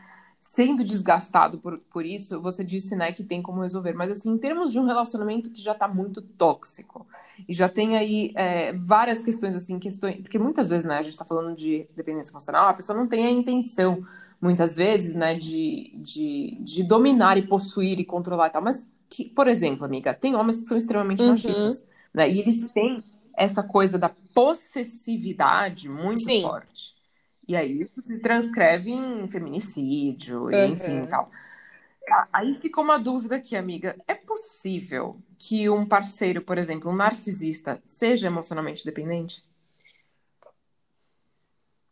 [0.52, 3.92] sendo desgastado por, por isso, você disse, né, que tem como resolver.
[3.92, 7.06] Mas, assim, em termos de um relacionamento que já está muito tóxico
[7.48, 10.16] e já tem aí é, várias questões, assim, questões.
[10.16, 13.26] Porque muitas vezes, né, a gente está falando de dependência emocional, a pessoa não tem
[13.26, 14.06] a intenção,
[14.40, 18.62] muitas vezes, né, de, de, de dominar e possuir e controlar e tal.
[18.62, 21.84] Mas, que, por exemplo, amiga, tem homens que são extremamente uhum, machistas,
[22.14, 23.04] né, e eles têm
[23.36, 26.42] essa coisa da possessividade muito sim.
[26.42, 26.95] forte.
[27.48, 31.08] E aí isso se transcreve em feminicídio, e enfim, Uhum.
[31.08, 31.30] tal.
[32.32, 33.96] Aí fica uma dúvida aqui, amiga.
[34.06, 39.44] É possível que um parceiro, por exemplo, um narcisista, seja emocionalmente dependente?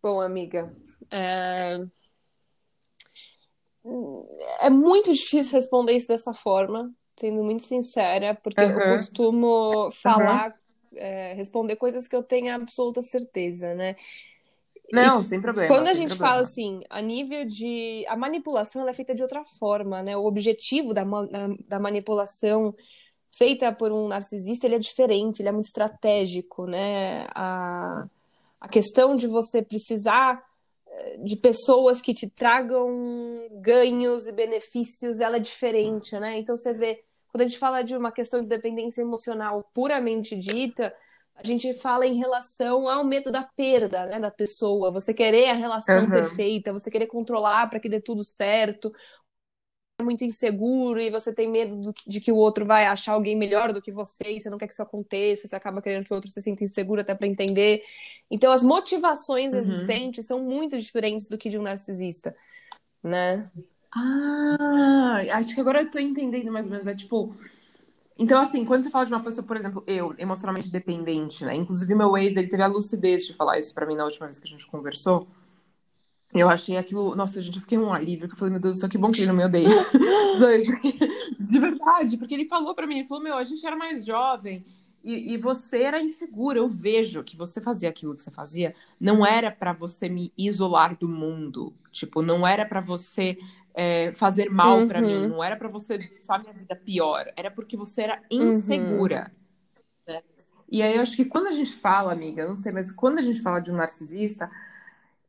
[0.03, 0.73] Bom, amiga,
[1.11, 1.79] é...
[4.61, 10.55] é muito difícil responder isso dessa forma, sendo muito sincera, porque eu Aham, costumo falar,
[10.95, 13.95] é, responder coisas que eu tenho absoluta certeza, né?
[14.91, 16.49] E Não, sem problema, quando a gente fala problema.
[16.49, 18.05] assim, a nível de.
[18.07, 20.17] A manipulação é feita de outra forma, né?
[20.17, 21.05] O objetivo da,
[21.67, 22.75] da manipulação
[23.37, 27.27] feita por um narcisista ele é diferente, ele é muito estratégico, né?
[27.35, 28.07] A,
[28.61, 30.43] a questão de você precisar
[30.87, 32.89] eh, de pessoas que te tragam
[33.61, 36.39] ganhos e benefícios, ela é diferente, né?
[36.39, 40.95] Então você vê, quando a gente fala de uma questão de dependência emocional puramente dita,
[41.35, 45.55] a gente fala em relação ao medo da perda, né, da pessoa, você querer a
[45.55, 48.93] relação Aham, perfeita, você querer controlar para que dê tudo certo,
[49.99, 53.37] é muito inseguro e você tem medo do- de que o outro vai achar alguém
[53.37, 56.13] melhor do que você e você não quer que isso aconteça, você acaba querendo que
[56.13, 57.83] o outro se sinta inseguro até para entender.
[58.31, 59.55] Então as motivações uhum.
[59.55, 62.37] existentes são muito diferentes do que de um narcisista,
[63.03, 63.51] né?
[63.93, 66.87] Ah, acho que agora eu tô entendendo mais ou menos.
[66.87, 67.35] É tipo.
[68.17, 71.55] Então, assim, quando você fala de uma pessoa, por exemplo, eu, emocionalmente dependente, né?
[71.55, 74.39] Inclusive, meu ex, ele teve a lucidez de falar isso pra mim na última vez
[74.39, 75.27] que a gente conversou.
[76.33, 77.15] Eu achei aquilo.
[77.15, 79.29] Nossa, gente, eu fiquei um alívio, eu falei, meu Deus céu, que bom que ele
[79.29, 79.69] não me odeia.
[81.39, 84.65] De verdade, porque ele falou pra mim, ele falou, meu, a gente era mais jovem
[85.03, 86.59] e, e você era insegura.
[86.59, 90.97] Eu vejo que você fazia aquilo que você fazia, não era pra você me isolar
[90.99, 91.73] do mundo.
[91.93, 93.39] Tipo, não era pra você
[93.75, 97.51] é, fazer mal pra mim, Uhum, não era pra você deixar minha vida pior, era
[97.51, 99.11] porque você era uhum.
[99.11, 99.33] insegura.
[100.71, 103.23] E aí eu acho que quando a gente fala, amiga, não sei, mas quando a
[103.23, 104.51] gente fala de um narcisista,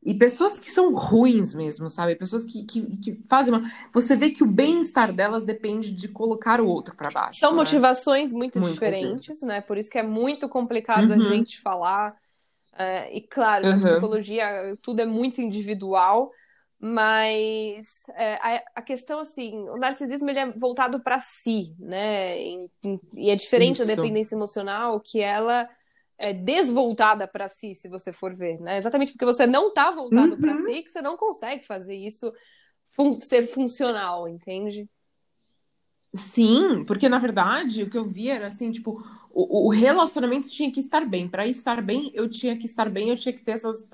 [0.04, 2.16] e pessoas que são ruins mesmo, sabe?
[2.16, 3.70] Pessoas que, que, que fazem uma...
[3.92, 7.56] Você vê que o bem-estar delas depende de colocar o outro pra São baixo, né?
[7.56, 8.60] motivações muito vezes.
[8.60, 9.60] diferentes, né?
[9.60, 12.14] Por isso que é muito complicado a Uhum, gente falar.
[12.74, 16.32] É, e claro, na uhum, psicologia tudo é muito individual,
[16.78, 22.38] mas é, a, a questão assim, o narcisismo ele é voltado para si, né?
[22.40, 22.70] E,
[23.14, 23.86] e é diferente da isso.
[23.86, 25.68] dependência emocional, que ela
[26.18, 28.78] é desvoltada para si, se você for ver, né?
[28.78, 30.64] Exatamente porque você não está voltado para Uhum.
[30.64, 32.32] si que você não consegue fazer isso
[32.92, 34.88] fun ser funcional, entende?
[36.16, 40.72] Sim, porque na verdade o que eu vi era assim, tipo, o, o relacionamento tinha
[40.72, 41.28] que estar bem.
[41.28, 43.86] Para estar bem, eu tinha que estar bem, eu tinha que ter essas,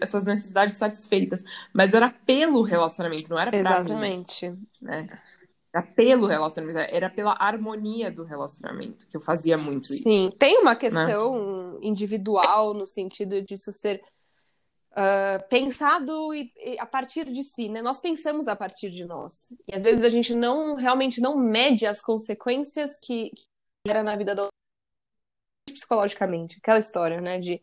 [0.00, 1.44] essas necessidades satisfeitas.
[1.72, 4.54] Mas era pelo relacionamento, não era mim, Exatamente.
[4.80, 5.08] né?
[5.74, 10.58] Era pelo relacionamento, era pela harmonia do relacionamento que eu fazia muito Sim, isso, tem
[10.58, 10.76] uma né?
[10.76, 14.02] questão individual no sentido disso ser
[14.98, 17.80] uh, pensado e, e a partir de si, né?
[17.80, 19.52] Nós pensamos a partir de nós.
[19.68, 23.44] E às vezes a gente não realmente não mede as consequências que, que
[23.86, 24.48] gera na vida do
[25.66, 26.58] psicologicamente.
[26.58, 27.38] Aquela história, né?
[27.38, 27.60] De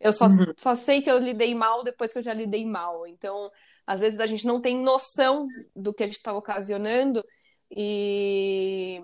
[0.00, 0.52] eu só, Uhum.
[0.58, 3.06] só sei que eu lidei mal depois que eu já lidei mal.
[3.06, 3.50] Então,
[3.86, 7.24] às vezes a gente não tem noção do que a gente está ocasionando
[7.70, 9.00] e,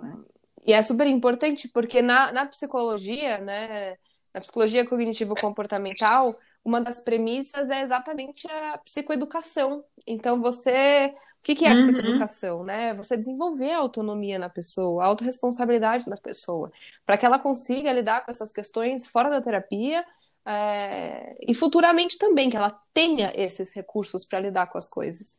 [0.66, 3.96] e é super importante porque na, na psicologia, né?
[4.34, 6.36] Na psicologia cognitivo-comportamental,
[6.68, 9.84] uma das premissas é exatamente a psicoeducação.
[10.06, 11.14] Então, você.
[11.40, 11.78] O que que é a Uhum.
[11.78, 12.92] psicoeducação, né?
[12.94, 16.70] Você desenvolver a autonomia na pessoa, a autorresponsabilidade da pessoa,
[17.06, 20.04] para que ela consiga lidar com essas questões fora da terapia
[20.44, 25.38] é, e futuramente também, que ela tenha esses recursos para lidar com as coisas.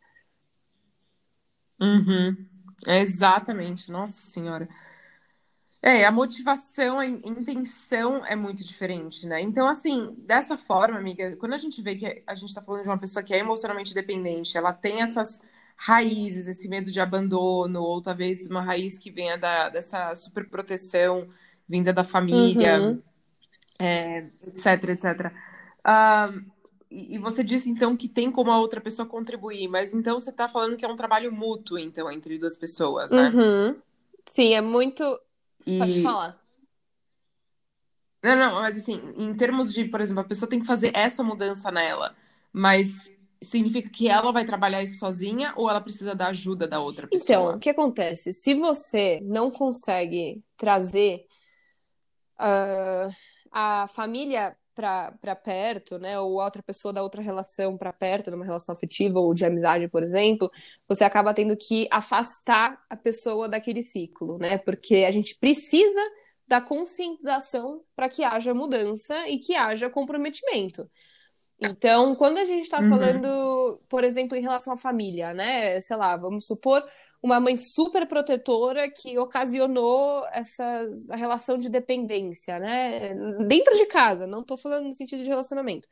[1.81, 2.47] Uhum.
[2.87, 4.67] É exatamente, nossa senhora.
[5.81, 9.41] É, a motivação, a in- intenção é muito diferente, né?
[9.41, 12.89] Então, assim, dessa forma, amiga, quando a gente vê que a gente tá falando de
[12.89, 15.41] uma pessoa que é emocionalmente dependente, ela tem essas
[15.77, 21.29] raízes, esse medo de abandono, ou talvez uma raiz que venha da, dessa superproteção
[21.67, 23.01] vinda da família, uhum.
[23.79, 25.33] é, etc, etc.
[25.85, 26.51] Uh,
[26.91, 30.49] e você disse então que tem como a outra pessoa contribuir, mas então você está
[30.49, 33.29] falando que é um trabalho mútuo, então, entre duas pessoas, né?
[33.33, 33.81] Uhum.
[34.25, 35.03] Sim, é muito.
[35.69, 35.77] E...
[35.77, 36.39] Pode falar.
[38.23, 41.23] Não, não, mas assim, em termos de, por exemplo, a pessoa tem que fazer essa
[41.23, 42.15] mudança nela,
[42.51, 43.09] mas
[43.41, 47.23] significa que ela vai trabalhar isso sozinha ou ela precisa da ajuda da outra pessoa?
[47.23, 48.33] Então, o que acontece?
[48.33, 51.25] Se você não consegue trazer
[52.39, 53.13] uh,
[53.51, 58.71] a família para perto, né, ou outra pessoa da outra relação para perto, numa relação
[58.71, 60.49] afetiva ou de amizade, por exemplo,
[60.87, 64.57] você acaba tendo que afastar a pessoa daquele ciclo, né?
[64.57, 65.99] Porque a gente precisa
[66.47, 70.89] da conscientização para que haja mudança e que haja comprometimento.
[71.59, 72.89] Então, quando a gente está uhum.
[72.89, 75.81] falando, por exemplo, em relação à família, né?
[75.81, 76.81] Sei lá, vamos supor
[77.21, 83.13] uma mãe super protetora que ocasionou essa relação de dependência, né?
[83.47, 85.87] Dentro de casa, não estou falando no sentido de relacionamento.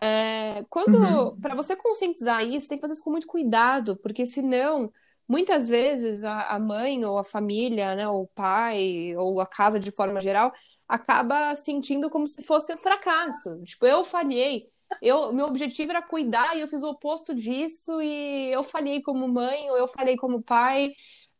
[0.00, 1.40] É, quando uhum.
[1.40, 4.90] para você conscientizar isso, tem que fazer isso com muito cuidado, porque senão
[5.28, 9.78] muitas vezes a, a mãe ou a família, né, ou o pai ou a casa
[9.78, 10.52] de forma geral
[10.88, 13.62] acaba sentindo como se fosse um fracasso.
[13.62, 14.68] Tipo, eu falhei,
[15.00, 19.28] eu, meu objetivo era cuidar e eu fiz o oposto disso e eu falhei como
[19.28, 20.92] mãe ou eu falhei como pai.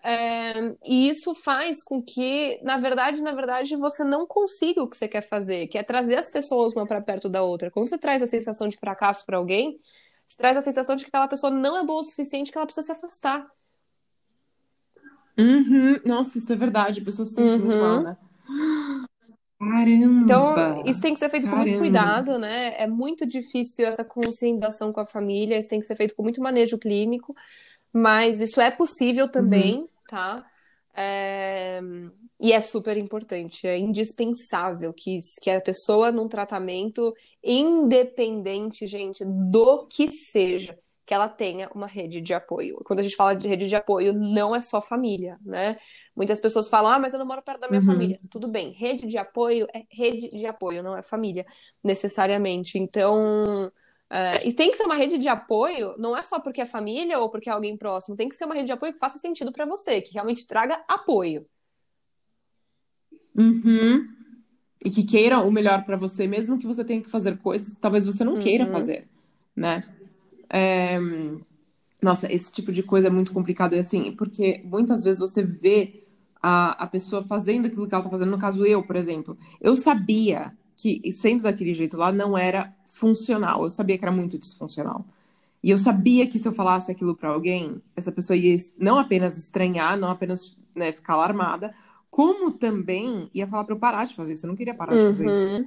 [0.04, 4.96] É, e isso faz com que, na verdade, na verdade, você não consiga o que
[4.96, 7.70] você quer fazer, que é trazer as pessoas uma para perto da outra.
[7.70, 9.78] Quando você traz a sensação de fracasso para alguém,
[10.26, 12.66] você traz a sensação de que aquela pessoa não é boa o suficiente, que ela
[12.66, 13.46] precisa se afastar.
[15.38, 16.00] Uhum.
[16.04, 17.00] Nossa, isso é verdade.
[17.00, 17.66] A pessoa se sente uhum.
[17.66, 18.16] muito mal, né?
[19.62, 20.22] Caramba!
[20.24, 21.62] Então, isso tem que ser feito Caramba.
[21.62, 22.74] com muito cuidado, né?
[22.76, 26.42] É muito difícil essa conscientização com a família, isso tem que ser feito com muito
[26.42, 27.32] manejo clínico,
[27.92, 29.88] mas isso é possível também, uhum.
[30.08, 30.44] tá?
[30.94, 31.80] É...
[32.40, 39.24] E é super importante, é indispensável que, isso, que a pessoa num tratamento independente, gente,
[39.24, 40.76] do que seja,
[41.12, 42.80] que ela tenha uma rede de apoio.
[42.86, 45.76] Quando a gente fala de rede de apoio, não é só família, né?
[46.16, 47.86] Muitas pessoas falam, ah, mas eu não moro perto da minha uhum.
[47.86, 48.18] família.
[48.30, 51.44] Tudo bem, rede de apoio é rede de apoio, não é família,
[51.84, 52.78] necessariamente.
[52.78, 56.64] Então, uh, e tem que ser uma rede de apoio, não é só porque é
[56.66, 59.18] família ou porque é alguém próximo, tem que ser uma rede de apoio que faça
[59.18, 61.44] sentido para você, que realmente traga apoio.
[63.36, 64.08] Uhum.
[64.82, 67.80] E que queira o melhor para você, mesmo que você tenha que fazer coisas que
[67.82, 68.72] talvez você não queira uhum.
[68.72, 69.06] fazer,
[69.54, 69.84] né?
[70.52, 70.98] É...
[72.02, 76.04] Nossa, esse tipo de coisa é muito complicado, assim, porque muitas vezes você vê
[76.42, 79.38] a, a pessoa fazendo aquilo que ela tá fazendo, no caso eu, por exemplo.
[79.60, 84.36] Eu sabia que, sendo daquele jeito lá, não era funcional, eu sabia que era muito
[84.36, 85.06] disfuncional.
[85.62, 89.38] E eu sabia que se eu falasse aquilo para alguém, essa pessoa ia não apenas
[89.38, 91.72] estranhar, não apenas né, ficar alarmada,
[92.10, 94.44] como também ia falar para eu parar de fazer isso.
[94.44, 95.46] Eu não queria parar de fazer isso.
[95.46, 95.66] Uhum.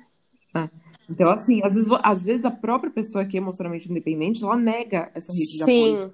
[0.53, 0.69] Né?
[1.09, 5.11] Então, assim, às vezes, às vezes a própria pessoa que é emocionalmente independente, ela nega
[5.13, 6.13] essa rede de apoio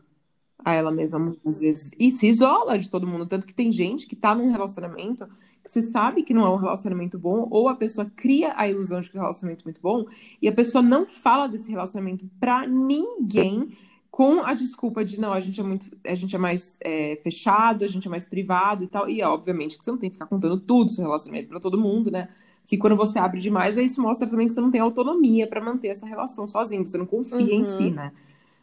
[0.63, 1.91] a ela mesma muitas vezes.
[1.99, 3.25] E se isola de todo mundo.
[3.25, 5.27] Tanto que tem gente que tá num relacionamento
[5.63, 8.99] que você sabe que não é um relacionamento bom, ou a pessoa cria a ilusão
[8.99, 10.05] de que é um relacionamento muito bom,
[10.41, 13.69] e a pessoa não fala desse relacionamento pra ninguém
[14.11, 17.85] com a desculpa de não, a gente é muito, a gente é mais é, fechado,
[17.85, 19.09] a gente é mais privado e tal.
[19.09, 21.79] E obviamente que você não tem que ficar contando tudo do seu relacionamento para todo
[21.79, 22.27] mundo, né?
[22.65, 25.87] Que quando você abre demais, isso mostra também que você não tem autonomia para manter
[25.87, 27.61] essa relação sozinho, você não confia uhum.
[27.61, 28.11] em si, né?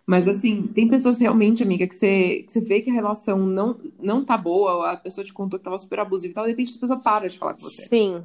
[0.06, 3.78] Mas assim, tem pessoas realmente, amiga, que você, que você vê que a relação não,
[3.98, 6.76] não tá boa, a pessoa te contou que tava super abusiva e tal, de repente
[6.76, 7.82] a pessoa para de falar com você.
[7.82, 8.22] Sim.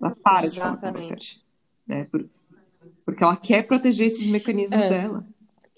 [0.00, 0.52] Ela para Exatamente.
[0.52, 1.16] de falar com você.
[1.86, 2.08] Né?
[3.04, 4.88] Porque ela quer proteger esses mecanismos é.
[4.88, 5.24] dela.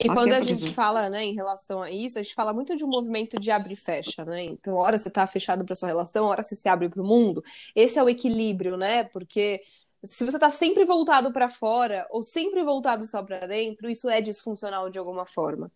[0.02, 2.82] E quando a gente fala, né, em relação a isso, a gente fala muito de
[2.82, 4.42] um movimento de abre e fecha, né?
[4.44, 7.44] Então, hora você está fechado para sua relação, hora você se abre para o mundo.
[7.76, 9.04] Esse é o equilíbrio, né?
[9.04, 9.60] Porque
[10.02, 14.22] se você está sempre voltado para fora ou sempre voltado só para dentro, isso é
[14.22, 15.70] disfuncional de alguma forma,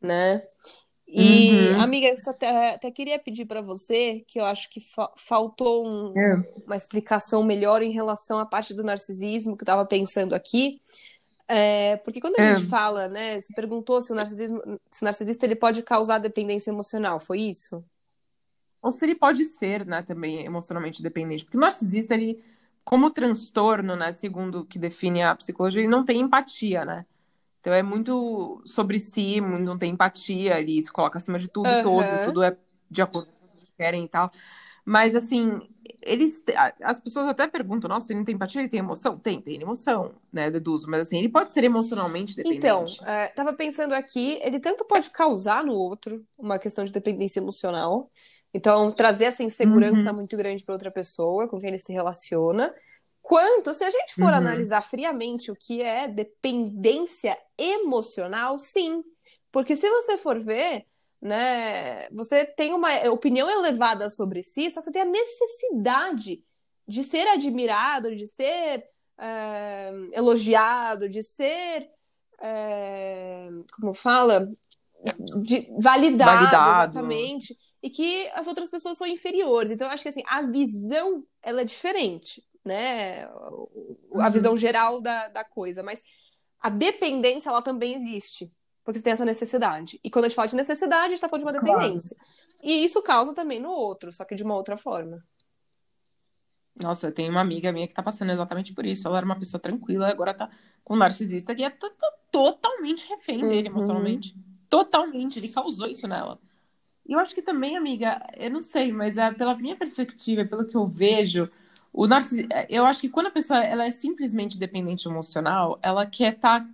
[0.00, 0.42] né?
[1.06, 1.80] E, uhum.
[1.82, 6.16] amiga, eu até, até queria pedir para você, que eu acho que fa faltou um,
[6.16, 6.48] é.
[6.64, 10.80] uma explicação melhor em relação à parte do narcisismo que eu estava pensando aqui.
[11.52, 12.54] É, porque quando a é.
[12.54, 16.70] gente fala, né, se perguntou se o narcisismo, se o narcisista ele pode causar dependência
[16.70, 17.84] emocional, foi isso?
[18.80, 21.44] Ou se ele pode ser, né, também emocionalmente dependente.
[21.44, 22.40] Porque o narcisista, ele,
[22.84, 27.04] como transtorno, né, segundo o que define a psicologia, ele não tem empatia, né?
[27.60, 31.76] Então é muito sobre si, não tem empatia, ele se coloca acima de tudo e
[31.78, 31.82] uhum.
[31.82, 32.56] todos, tudo é
[32.88, 34.30] de acordo com o que querem e tal.
[34.90, 35.60] Mas, assim,
[36.02, 36.42] eles.
[36.82, 39.16] As pessoas até perguntam, nossa, ele não tem empatia, ele tem emoção?
[39.16, 40.90] Tem, tem emoção, né, deduzo.
[40.90, 42.98] Mas, assim, ele pode ser emocionalmente dependente.
[42.98, 47.38] Então, é, tava pensando aqui, ele tanto pode causar no outro uma questão de dependência
[47.38, 48.10] emocional.
[48.52, 50.16] Então, trazer essa insegurança Uhum.
[50.16, 52.74] muito grande para outra pessoa com quem ele se relaciona.
[53.22, 54.34] Quanto, se a gente for Uhum.
[54.34, 59.04] analisar friamente o que é dependência emocional, sim.
[59.52, 60.84] Porque se você for ver,
[61.20, 66.42] né, você tem uma opinião elevada sobre si, só que você tem a necessidade
[66.88, 68.84] de ser admirado, de ser
[69.18, 71.88] é, elogiado, de ser,
[72.40, 74.48] é, como fala,
[75.42, 76.70] de, validado, Validado.
[76.70, 79.72] exatamente, e que as outras pessoas são inferiores.
[79.72, 83.24] Então, eu acho que assim, a visão ela é diferente, né?
[83.24, 83.30] A
[84.26, 84.30] Uhum.
[84.30, 86.02] visão geral da, da coisa, mas
[86.60, 88.50] a dependência ela também existe,
[88.90, 90.00] porque você tem essa necessidade.
[90.02, 91.78] E quando a gente fala de necessidade, a gente está falando de uma Claro.
[91.80, 92.16] dependência.
[92.62, 95.24] E isso causa também no outro, só que de uma outra forma.
[96.74, 99.06] Nossa, tem uma amiga minha que tá passando exatamente por isso.
[99.06, 100.50] Ela era uma pessoa tranquila, agora tá
[100.82, 103.74] com um narcisista que é to- to- totalmente refém dele Uhum.
[103.76, 104.34] emocionalmente.
[104.68, 105.38] Totalmente.
[105.38, 106.38] Ele causou isso nela.
[107.06, 110.64] E eu acho que também, amiga, eu não sei, mas é, pela minha perspectiva, pelo
[110.64, 111.50] que eu vejo,
[111.92, 112.46] o narcis...
[112.68, 116.66] eu acho que quando a pessoa ela é simplesmente dependente emocional, ela quer estar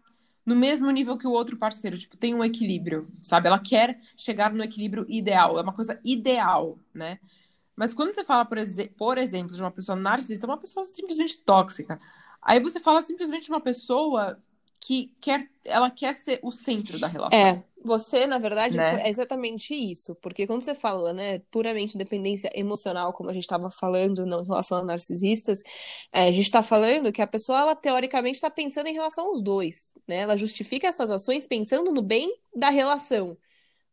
[0.47, 3.49] no mesmo nível que o outro parceiro, tipo, tem um equilíbrio, sabe?
[3.49, 7.19] Ela quer chegar no equilíbrio ideal, é uma coisa ideal, né?
[7.77, 10.85] Mas quando você fala, por, exe- por exemplo, de uma pessoa narcisista, é uma pessoa
[10.85, 12.01] simplesmente tóxica.
[12.43, 14.43] Aí você fala simplesmente de uma pessoa
[14.81, 17.39] que quer, ela quer ser o centro da relação.
[17.39, 19.03] É, você, na verdade, Né?
[19.03, 20.15] é exatamente isso.
[20.17, 24.47] Porque quando você fala, né, puramente dependência emocional, como a gente estava falando não, em
[24.47, 25.63] relação a narcisistas,
[26.13, 29.41] é, a gente está falando que a pessoa, ela teoricamente está pensando em relação aos
[29.41, 30.17] dois, né?
[30.19, 33.37] Ela justifica essas ações pensando no bem da relação.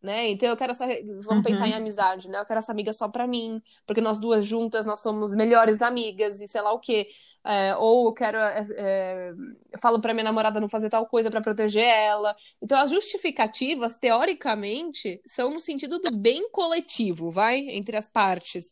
[0.03, 0.27] Né?
[0.31, 0.85] Então eu quero essa.
[1.21, 1.41] Vamos Uhum.
[1.43, 2.39] pensar em amizade, né?
[2.39, 6.41] Eu quero essa amiga só pra mim, porque nós duas juntas nós somos melhores amigas
[6.41, 7.07] e sei lá o quê.
[7.45, 8.37] É, ou eu quero.
[8.37, 9.31] é, é,
[9.71, 12.35] eu falo pra minha namorada não fazer tal coisa pra proteger ela.
[12.61, 17.59] Então as justificativas, teoricamente, são no sentido do bem coletivo, vai?
[17.69, 18.71] Entre as partes.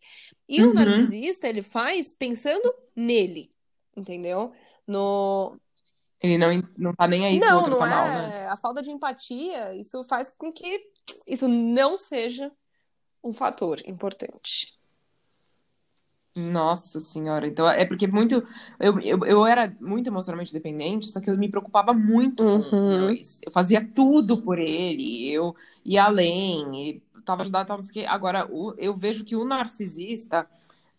[0.50, 0.74] E o Uhum.
[0.74, 3.50] narcisista, ele faz pensando nele,
[3.96, 4.52] entendeu?
[4.86, 5.58] No,
[6.22, 7.88] Ele não, não tá nem aí se o não, outro não tá é.
[7.88, 8.48] mal, né?
[8.50, 10.92] A falta de empatia, isso faz com que
[11.28, 12.52] isso não seja
[13.24, 14.80] um fator importante.
[16.34, 17.46] Nossa senhora.
[17.46, 18.48] Então é porque muito.
[18.80, 22.98] Eu, eu, eu era muito emocionalmente dependente, só que eu me preocupava muito com o
[22.98, 22.98] Uhum.
[22.98, 23.42] meu ex.
[23.46, 25.54] Eu fazia tudo por ele, eu
[25.84, 28.06] ia além, e tava ajudando, tava não quê.
[28.08, 30.48] Agora, o- eu vejo que o narcisista,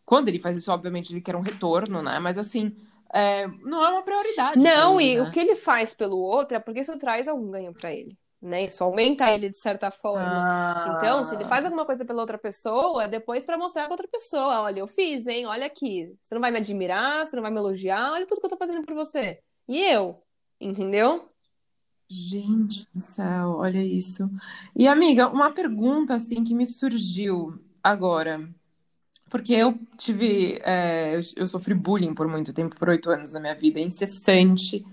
[0.05, 2.18] quando ele faz isso, obviamente ele quer um retorno, né?
[2.18, 2.77] Mas assim,
[3.12, 5.20] é, não é uma prioridade Não, ele, e né?
[5.20, 8.64] o que ele faz pelo outro é porque isso traz algum ganho pra ele, né?
[8.64, 10.46] Isso aumenta ele de certa forma.
[10.84, 13.92] Então, se ele Ah, faz alguma coisa pela outra pessoa, é depois pra mostrar pra
[13.94, 15.46] outra pessoa, olha, eu fiz, hein?
[15.46, 16.14] Olha aqui.
[16.22, 18.56] Você não vai me admirar, você não vai me elogiar, olha tudo que eu tô
[18.58, 19.40] fazendo por você.
[19.68, 20.22] E eu,
[20.60, 21.30] entendeu?
[22.08, 24.28] gente do céu, olha isso.
[24.76, 28.52] E amiga, uma pergunta assim que me surgiu agora.
[29.33, 33.55] Porque eu tive, é, eu, sofri bullying por muito tempo, por oito anos na minha
[33.55, 34.85] vida, incessante,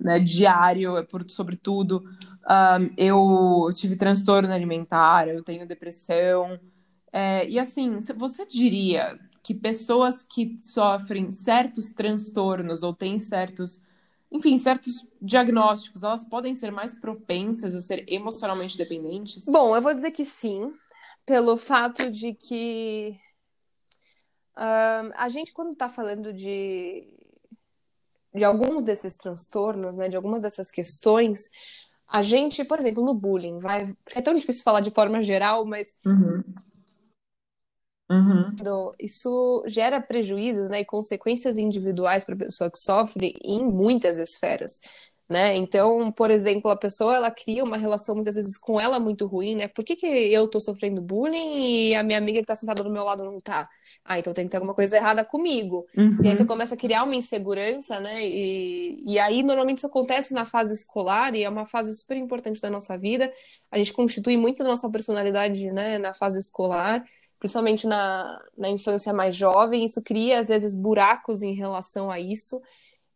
[0.00, 2.04] né, diário, é por, sobretudo.
[2.44, 6.58] Ahn, eu tive transtorno alimentar, eu tenho depressão.
[7.12, 13.80] É, e assim, você diria que pessoas que sofrem certos transtornos ou têm certos,
[14.32, 19.44] enfim, certos diagnósticos, elas podem ser mais propensas a ser emocionalmente dependentes?
[19.44, 20.72] Bom, eu vou dizer que sim,
[21.24, 23.16] pelo fato de que
[24.56, 27.08] a gente, quando está falando de,
[28.34, 31.50] de alguns desses transtornos, né, de algumas dessas questões,
[32.06, 35.96] a gente, por exemplo, no bullying, vai, é tão difícil falar de forma geral, mas
[36.04, 36.42] Uhum.
[38.10, 38.54] Uhum.
[39.00, 44.80] isso gera prejuízos, né, e consequências individuais para a pessoa que sofre em muitas esferas.
[45.28, 45.56] Né?
[45.56, 49.54] Então, por exemplo, a pessoa ela cria uma relação muitas vezes com ela muito ruim,
[49.56, 49.68] né?
[49.68, 52.90] Por que que eu tô sofrendo bullying e a minha amiga que tá sentada do
[52.90, 53.66] meu lado não tá?
[54.04, 55.86] Ah, então tem que ter alguma coisa errada comigo.
[56.22, 56.48] E aí você Uhum.
[56.48, 58.22] começa a criar uma insegurança, né?
[58.22, 62.60] E, e aí normalmente isso acontece na fase escolar e é uma fase super importante
[62.60, 63.32] da nossa vida.
[63.70, 67.02] A gente constitui muito da nossa personalidade, né, na fase escolar,
[67.38, 69.84] principalmente na, na infância mais jovem.
[69.84, 72.60] Isso cria às vezes buracos em relação a isso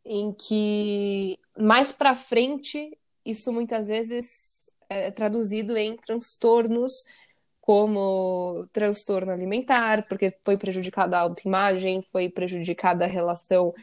[0.05, 7.05] em que mais para frente isso muitas vezes é traduzido em transtornos
[7.69, 13.75] como transtorno alimentar, porque foi prejudicada a autoimagem, foi prejudicada a relação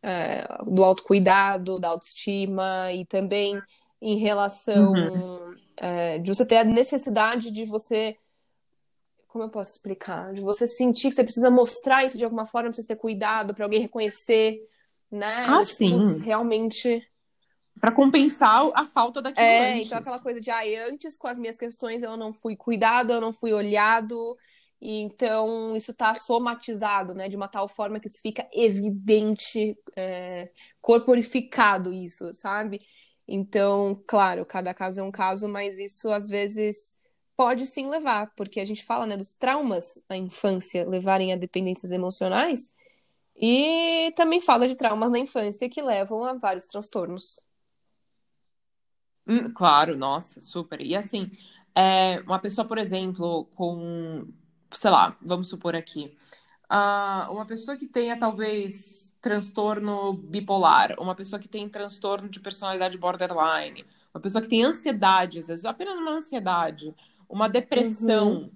[0.00, 3.60] é, do autocuidado, da autoestima e também
[4.00, 5.56] em relação Uhum.
[5.78, 8.16] é, de você ter a necessidade de você
[9.26, 10.32] como eu posso explicar?
[10.32, 13.64] De você sentir que você precisa mostrar isso de alguma forma, precisa ser cuidado, para
[13.64, 14.62] alguém reconhecer,
[15.10, 15.44] né?
[15.48, 15.90] Ah, Tipo, sim.
[15.90, 17.02] putz, realmente.
[17.80, 19.86] Pra compensar a falta daquilo É, antes.
[19.86, 23.20] então aquela coisa de, ai, antes com as minhas questões eu não fui cuidado, eu
[23.20, 24.36] não fui olhado,
[24.80, 27.28] e então isso tá somatizado, né?
[27.28, 30.50] De uma tal forma que isso fica evidente, é,
[30.80, 32.78] corporificado isso, sabe?
[33.26, 36.96] Então, claro, cada caso é um caso, mas isso às vezes
[37.36, 41.90] pode sim levar, porque a gente fala, né, dos traumas na infância levarem a dependências
[41.90, 42.72] emocionais,
[43.36, 47.40] e também fala de traumas na infância que levam a vários transtornos.
[49.26, 50.80] Hum, claro, nossa, super.
[50.80, 51.30] E assim,
[51.74, 54.26] é, uma pessoa, por exemplo, com,
[54.72, 56.16] sei lá, vamos supor aqui,
[56.68, 62.98] ah, uma pessoa que tenha talvez transtorno bipolar, uma pessoa que tem transtorno de personalidade
[62.98, 66.94] borderline, uma pessoa que tem ansiedade, às vezes apenas uma ansiedade,
[67.28, 68.50] uma depressão.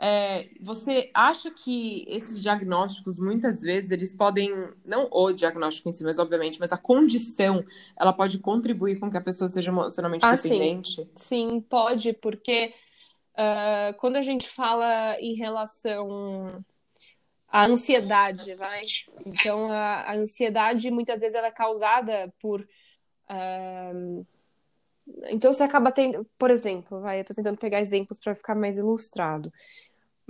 [0.00, 4.52] É, você acha que esses diagnósticos, muitas vezes, eles podem,
[4.84, 7.64] não o diagnóstico em si, mas obviamente, mas a condição,
[7.98, 10.50] ela pode contribuir com que a pessoa seja emocionalmente Ah, sim.
[10.50, 11.10] dependente?
[11.16, 12.72] Sim, pode, porque
[13.36, 16.64] ah, quando a gente fala em relação
[17.48, 18.84] à ansiedade, vai.
[19.26, 22.64] Então, a, a ansiedade muitas vezes ela é causada por.
[23.28, 23.92] ah,
[25.30, 26.24] então, você acaba tendo.
[26.38, 29.52] Por exemplo, vai, eu tô tentando pegar exemplos para ficar mais ilustrado.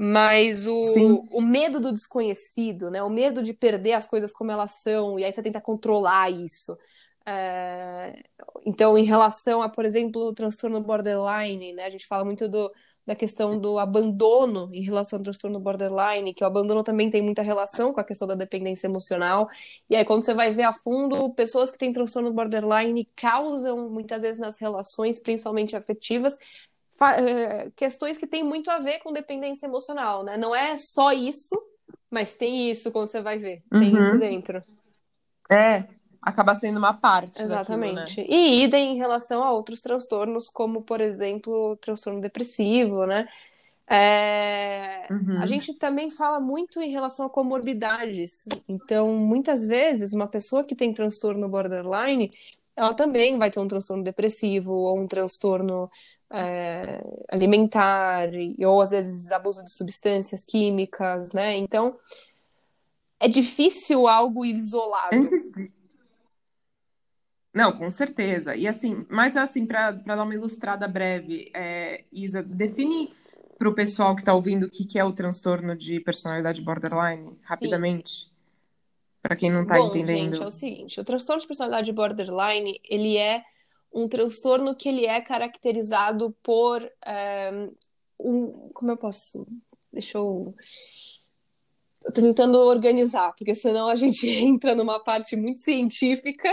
[0.00, 1.26] Mas o, Sim.
[1.32, 3.02] o medo do desconhecido, né?
[3.02, 6.78] O medo de perder as coisas como elas são, e aí você tenta controlar isso.
[7.26, 8.22] É,
[8.66, 11.84] Então, em relação a, por exemplo, o transtorno borderline, né?
[11.86, 12.72] A gente fala muito do,
[13.06, 17.42] da questão do abandono em relação ao transtorno borderline, que o abandono também tem muita
[17.42, 19.48] relação com a questão da dependência emocional.
[19.90, 24.22] E aí, quando você vai ver a fundo, pessoas que têm transtorno borderline causam, muitas
[24.22, 26.36] vezes, nas relações, principalmente afetivas,
[27.76, 30.36] questões que têm muito a ver com dependência emocional, né?
[30.36, 31.56] Não é só isso,
[32.10, 33.62] mas tem isso quando você vai ver.
[33.70, 34.00] Tem Uhum.
[34.00, 34.62] isso dentro.
[35.50, 35.84] É,
[36.20, 37.54] acaba sendo uma parte daquilo, né?
[37.54, 38.20] Exatamente.
[38.22, 43.28] E idem em relação a outros transtornos, como, por exemplo, o transtorno depressivo, né?
[43.90, 45.40] É, Uhum.
[45.40, 48.44] A gente também fala muito em relação a comorbidades.
[48.68, 52.30] Então, muitas vezes, uma pessoa que tem transtorno borderline,
[52.78, 55.86] ela também vai ter um transtorno depressivo ou um transtorno
[56.32, 57.00] é,
[57.30, 61.56] alimentar, e- ou às vezes abuso de substâncias químicas, né?
[61.56, 61.98] Então,
[63.18, 65.16] é difícil algo isolado.
[65.16, 65.72] Antes de-
[67.52, 68.54] Não, com certeza.
[68.54, 73.12] E assim, mas assim, para dar uma ilustrada breve, é, Isa, define
[73.58, 77.36] para o pessoal que está ouvindo o que, que é o transtorno de personalidade borderline,
[77.44, 78.30] rapidamente,
[79.22, 80.34] para quem não está Bom, entendendo.
[80.34, 83.42] gente, é o seguinte, o transtorno de personalidade borderline, ele é
[83.92, 87.70] um transtorno que ele é caracterizado por eh,
[88.18, 89.46] um, como eu posso,
[89.92, 90.54] deixa eu
[92.04, 96.48] eu tô tentando organizar, porque senão a gente entra numa parte muito científica.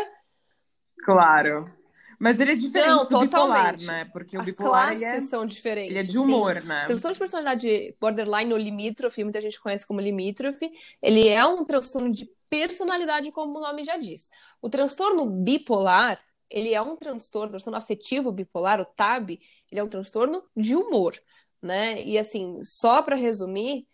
[1.04, 1.72] Claro.
[2.20, 3.86] Mas ele é diferente Não, do bipolar, totalmente.
[3.86, 4.06] né?
[4.06, 5.90] Porque o As bipolar classes é, são diferentes.
[5.92, 6.18] ele é de sim.
[6.18, 6.86] humor, né?
[6.86, 12.12] Transtorno de personalidade borderline ou limítrofe, muita gente conhece como limítrofe, ele é um transtorno
[12.12, 14.30] de personalidade, como o nome já diz.
[14.62, 19.40] O transtorno bipolar, ele é um transtorno, transtorno afetivo bipolar, o TAB,
[19.72, 21.20] ele é um transtorno de humor,
[21.62, 22.02] né?
[22.04, 23.88] E assim, só para resumir,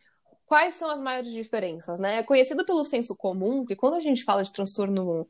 [0.45, 2.17] quais são as maiores diferenças, né?
[2.17, 5.29] É conhecido pelo senso comum que quando a gente fala de transtorno,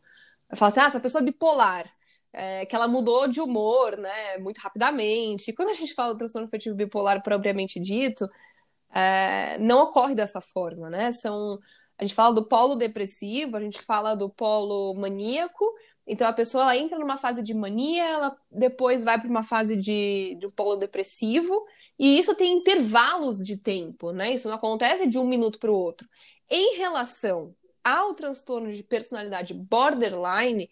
[0.56, 1.86] fala assim, ah, essa pessoa é bipolar,
[2.34, 5.52] é, que ela mudou de humor, né, muito rapidamente.
[5.52, 8.28] E quando a gente fala do transtorno afetivo bipolar propriamente dito,
[8.94, 11.12] é, não ocorre dessa forma, né?
[11.12, 11.60] São,
[11.98, 15.66] a gente fala do polo depressivo, a gente fala do polo maníaco.
[16.06, 19.78] Então a pessoa ela entra numa fase de mania, ela depois vai para uma fase
[19.78, 21.66] de, de um polo depressivo,
[21.98, 24.32] e isso tem intervalos de tempo, né?
[24.32, 26.08] Isso não acontece de um minuto para o outro.
[26.50, 30.70] Em relação ao transtorno de personalidade borderline,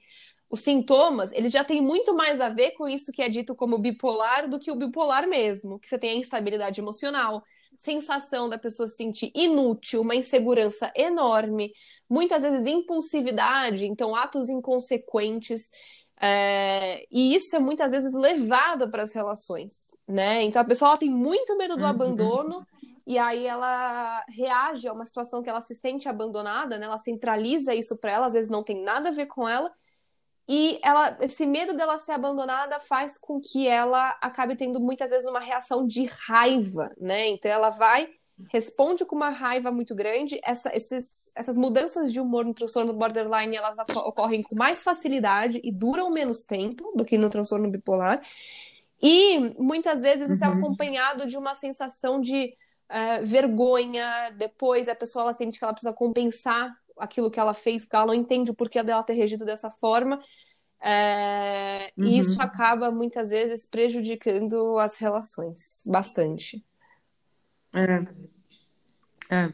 [0.50, 3.78] os sintomas, eles já têm muito mais a ver com isso que é dito como
[3.78, 7.44] bipolar do que o bipolar mesmo, que você tem a instabilidade emocional,
[7.78, 11.72] sensação da pessoa se sentir inútil, uma insegurança enorme,
[12.10, 15.70] muitas vezes impulsividade, então atos inconsequentes,
[16.22, 20.44] é, e isso é muitas vezes levado para as relações, né?
[20.44, 21.90] Então a pessoa tem muito medo do Uhum.
[21.90, 22.66] abandono
[23.08, 26.86] e aí ela reage a uma situação que ela se sente abandonada, né?
[26.86, 29.72] Ela centraliza isso para ela, às vezes não tem nada a ver com ela.
[30.52, 35.30] E ela, esse medo dela ser abandonada faz com que ela acabe tendo muitas vezes
[35.30, 37.28] uma reação de raiva, né?
[37.28, 38.10] Então ela vai,
[38.52, 40.40] responde com uma raiva muito grande.
[40.44, 45.72] Essa, esses, essas mudanças de humor no transtorno borderline elas ocorrem com mais facilidade e
[45.72, 48.20] duram menos tempo do que no transtorno bipolar.
[49.00, 50.56] E muitas vezes isso é Uhum.
[50.56, 52.58] acompanhado de uma sensação de
[52.90, 57.84] é, vergonha, depois a pessoa ela sente que ela precisa compensar aquilo que ela fez,
[57.84, 60.20] porque ela não entende o porquê dela ter regido dessa forma.
[60.82, 62.06] É, uhum.
[62.06, 66.64] E isso acaba muitas vezes prejudicando as relações bastante.
[67.74, 68.06] É.
[69.30, 69.54] É.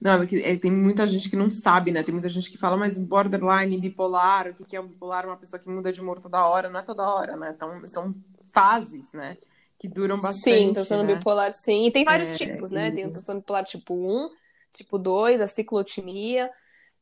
[0.00, 2.02] Não, é que é, tem muita gente que não sabe, né?
[2.02, 5.26] Tem muita gente que fala, mas borderline, bipolar, o que é um bipolar?
[5.26, 6.68] Uma pessoa que muda de humor toda hora.
[6.68, 7.52] Não é toda hora, né?
[7.56, 8.14] Então, são
[8.52, 9.38] fases, né?
[9.78, 10.56] Que duram bastante.
[10.56, 11.16] Sim, transtorno né?
[11.16, 11.86] bipolar, sim.
[11.86, 12.88] E tem vários é, tipos, né?
[12.88, 12.92] E...
[12.92, 14.30] Tem o transtorno bipolar tipo 1,
[14.72, 16.50] tipo 2, a ciclotimia,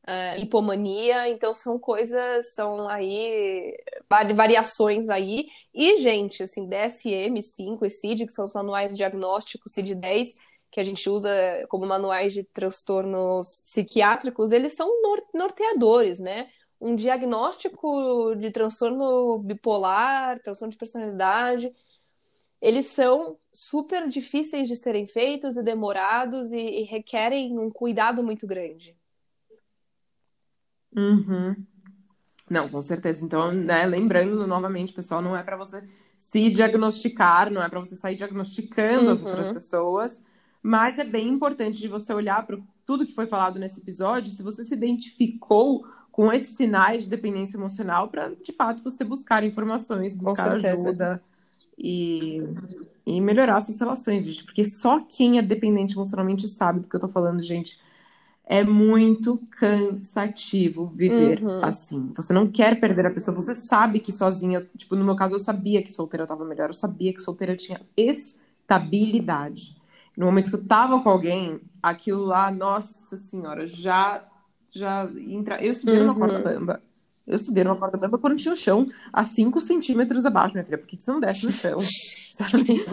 [0.07, 1.29] uh, hipomania.
[1.29, 3.75] Então, são coisas, são aí
[4.33, 5.47] variações aí.
[5.73, 10.35] E, gente, assim, DSM-5 e CID, que são os manuais diagnósticos, CID-10,
[10.71, 11.31] que a gente usa
[11.69, 14.89] como manuais de transtornos psiquiátricos, eles são
[15.33, 16.49] norteadores, né?
[16.79, 21.73] Um diagnóstico de transtorno bipolar, transtorno de personalidade,
[22.61, 28.47] eles são super difíceis de serem feitos e demorados e, e requerem um cuidado muito
[28.47, 28.94] grande.
[30.95, 31.55] Uhum.
[32.49, 33.23] Não, com certeza.
[33.23, 35.83] Então, né, lembrando novamente, pessoal, não é para você
[36.17, 39.11] se diagnosticar, não é para você sair diagnosticando uhum.
[39.11, 40.21] as outras pessoas,
[40.61, 44.43] mas é bem importante de você olhar para tudo que foi falado nesse episódio, se
[44.43, 50.15] você se identificou com esses sinais de dependência emocional, para de fato você buscar informações,
[50.15, 51.21] buscar ajuda
[51.77, 52.41] e,
[53.05, 54.43] e melhorar suas relações, gente.
[54.45, 57.79] Porque só quem é dependente emocionalmente sabe do que eu tô falando, gente.
[58.47, 61.63] É muito cansativo viver uhum.
[61.63, 62.13] assim.
[62.15, 65.39] Você não quer perder a pessoa, você sabe que sozinha, tipo, no meu caso, eu
[65.39, 69.75] sabia que solteira tava melhor, eu sabia que solteira tinha estabilidade
[70.17, 74.23] no momento que eu tava com alguém, aquilo lá, nossa senhora, já
[74.71, 75.63] já entra.
[75.63, 76.07] Eu subi uhum.
[76.07, 76.83] numa corda bamba.
[77.25, 80.77] Eu subi numa corda bamba quando tinha o chão a 5 centímetros abaixo, minha filha.
[80.77, 81.77] Por que, que você não desce no chão?
[82.35, 82.85] Sabe?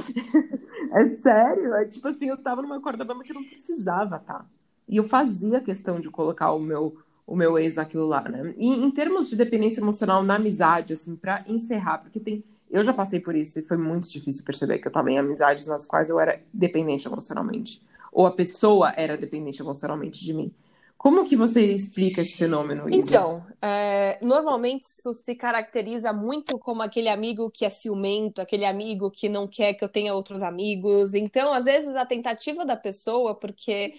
[0.93, 1.75] é sério.
[1.75, 4.47] É tipo assim, eu tava numa corda bamba que eu não precisava, tá?
[4.89, 8.55] E eu fazia questão de colocar o meu, o meu ex naquilo lá, né?
[8.57, 12.95] E em termos de dependência emocional na amizade, assim, para encerrar, porque tem eu já
[12.95, 16.09] passei por isso e foi muito difícil perceber que eu estava em amizades nas quais
[16.09, 17.83] eu era dependente emocionalmente.
[18.11, 20.55] Ou a pessoa era dependente emocionalmente de mim.
[20.97, 22.97] Como que você explica esse fenômeno, Isa?
[22.97, 29.11] Então, é, normalmente isso se caracteriza muito como aquele amigo que é ciumento, aquele amigo
[29.11, 31.12] que não quer que eu tenha outros amigos.
[31.12, 33.95] Então, às vezes, a tentativa da pessoa, porque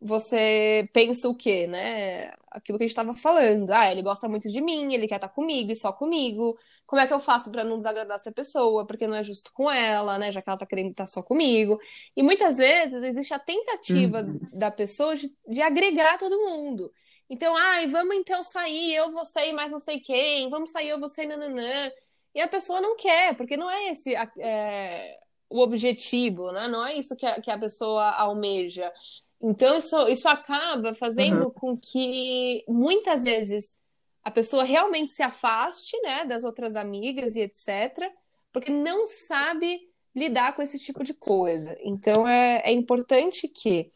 [0.00, 2.30] você pensa o quê, né?
[2.50, 3.70] Aquilo que a gente estava falando.
[3.70, 6.56] Ah, ele gosta muito de mim, ele quer estar comigo e só comigo.
[6.86, 8.86] Como é que eu faço para não desagradar essa pessoa?
[8.86, 10.32] Porque não é justo com ela, né?
[10.32, 11.78] Já que ela tá querendo estar só comigo.
[12.16, 14.40] E muitas vezes existe a tentativa uhum.
[14.52, 16.92] da pessoa de, de agregar todo mundo.
[17.28, 20.98] Então, ai, vamos então sair, eu vou sair, mas não sei quem, vamos sair, eu
[20.98, 21.92] vou sair, nananã.
[22.34, 25.18] E a pessoa não quer, porque não é esse é,
[25.50, 26.68] o objetivo, né?
[26.68, 28.92] Não é isso que a, que a pessoa almeja.
[29.40, 31.50] Então, isso, isso acaba fazendo uhum.
[31.50, 33.76] com que muitas vezes
[34.22, 38.10] a pessoa realmente se afaste né, das outras amigas e etc.,
[38.52, 39.80] porque não sabe
[40.14, 41.76] lidar com esse tipo de coisa.
[41.80, 43.90] Então, é, é importante que,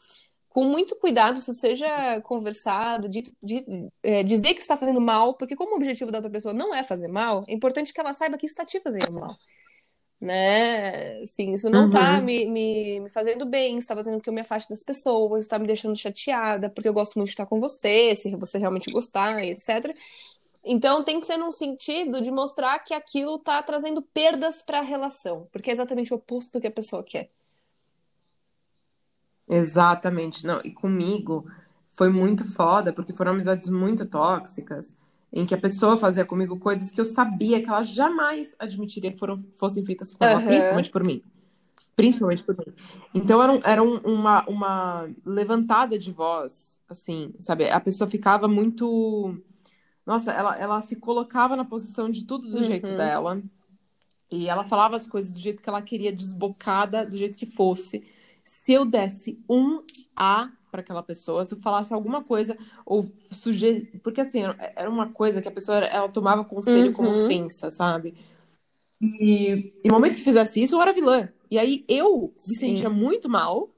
[0.48, 3.64] com muito cuidado, isso seja conversado, de, de
[4.02, 6.84] é, dizer que está fazendo mal, porque, como o objetivo da outra pessoa não é
[6.84, 9.36] fazer mal, é importante que ela saiba que está te fazendo mal
[10.22, 11.24] né?
[11.26, 12.04] Sim, isso não tá uhum.
[12.04, 15.42] tá me, me, me, fazendo bem, isso tá fazendo que eu me afaste das pessoas,
[15.42, 18.88] está me deixando chateada, porque eu gosto muito de estar com você, se você realmente
[18.92, 19.92] gostar, etc.
[20.64, 24.82] Então tem que ser num sentido de mostrar que aquilo tá trazendo perdas para a
[24.82, 27.28] relação, porque é exatamente o oposto do que a pessoa quer.
[29.48, 31.50] Exatamente, não, e comigo
[31.88, 34.94] foi muito foda, porque foram amizades muito tóxicas
[35.32, 39.18] em que a pessoa fazia comigo coisas que eu sabia que ela jamais admitiria que
[39.18, 40.46] foram, fossem feitas por ela, uhum.
[40.46, 41.22] principalmente por mim.
[41.96, 42.72] Principalmente por mim.
[43.14, 47.70] Então era, um, era um, uma, uma levantada de voz, assim, sabe?
[47.70, 49.34] A pessoa ficava muito.
[50.04, 52.64] Nossa, ela, ela se colocava na posição de tudo do uhum.
[52.64, 53.42] jeito dela.
[54.30, 58.02] E ela falava as coisas do jeito que ela queria, desbocada, do jeito que fosse.
[58.44, 59.82] Se eu desse um
[60.16, 64.40] A para aquela pessoa, se eu falasse alguma coisa ou sugerir, porque assim,
[64.74, 66.92] era uma coisa que a pessoa ela tomava conselho uhum.
[66.94, 68.14] como ofensa, sabe?
[68.98, 71.28] E, e no momento que fizesse isso, eu era vilã.
[71.50, 73.68] E aí eu me sentia muito mal,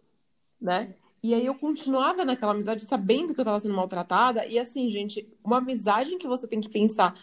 [0.60, 0.94] né?
[1.20, 4.46] E aí eu continuava naquela amizade sabendo que eu estava sendo maltratada.
[4.46, 7.18] E assim, gente, uma amizade em que você tem que pensar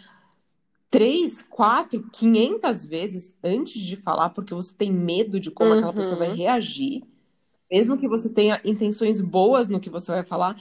[0.90, 5.78] três, quatro, quinhentas vezes antes de falar, porque você tem medo de como uhum.
[5.78, 6.36] aquela pessoa vai uhum.
[6.36, 7.04] reagir
[7.72, 10.56] mesmo que você tenha intenções boas no que você vai falar,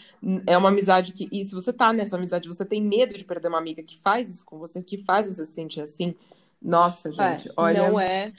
[0.46, 1.28] é uma amizade que.
[1.32, 4.28] E se você tá nessa amizade, você tem medo de perder uma amiga que faz
[4.30, 6.14] isso com você, que faz você se sentir assim.
[6.62, 7.82] Nossa, é, gente, é, olha.
[7.82, 8.32] Não é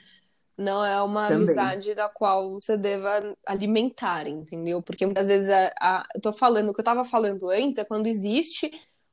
[0.58, 1.28] Não é uma Também.
[1.28, 4.82] amizade da qual você deva alimentar, entendeu?
[4.82, 7.84] Porque muitas vezes a, a- eu tô falando, o que eu tava falando antes é
[7.86, 8.70] quando existe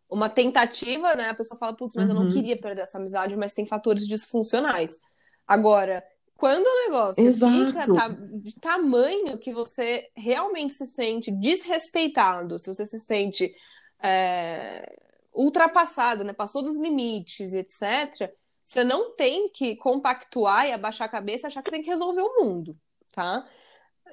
[0.09, 1.29] uma tentativa, né?
[1.31, 2.27] A pessoa fala, putz, mas eu não Uhum.
[2.27, 4.99] queria perder essa amizade, mas tem fatores disfuncionais.
[5.47, 6.03] Agora,
[6.39, 7.53] quando o negócio Exato.
[7.67, 13.53] fica ta- de tamanho que você realmente se sente desrespeitado, se você se sente
[14.01, 14.95] é,
[15.33, 16.31] ultrapassado, né?
[16.31, 18.31] Passou dos limites, etc.
[18.63, 21.89] Você não tem que compactuar e abaixar a cabeça e achar que você tem que
[21.89, 22.71] resolver o mundo,
[23.11, 23.45] tá?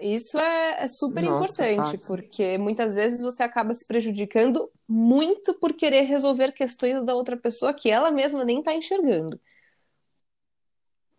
[0.00, 2.06] Isso é, é super Nossa, importante, fato.
[2.08, 7.72] porque muitas vezes você acaba se prejudicando muito por querer resolver questões da outra pessoa
[7.72, 9.40] que ela mesma nem tá enxergando.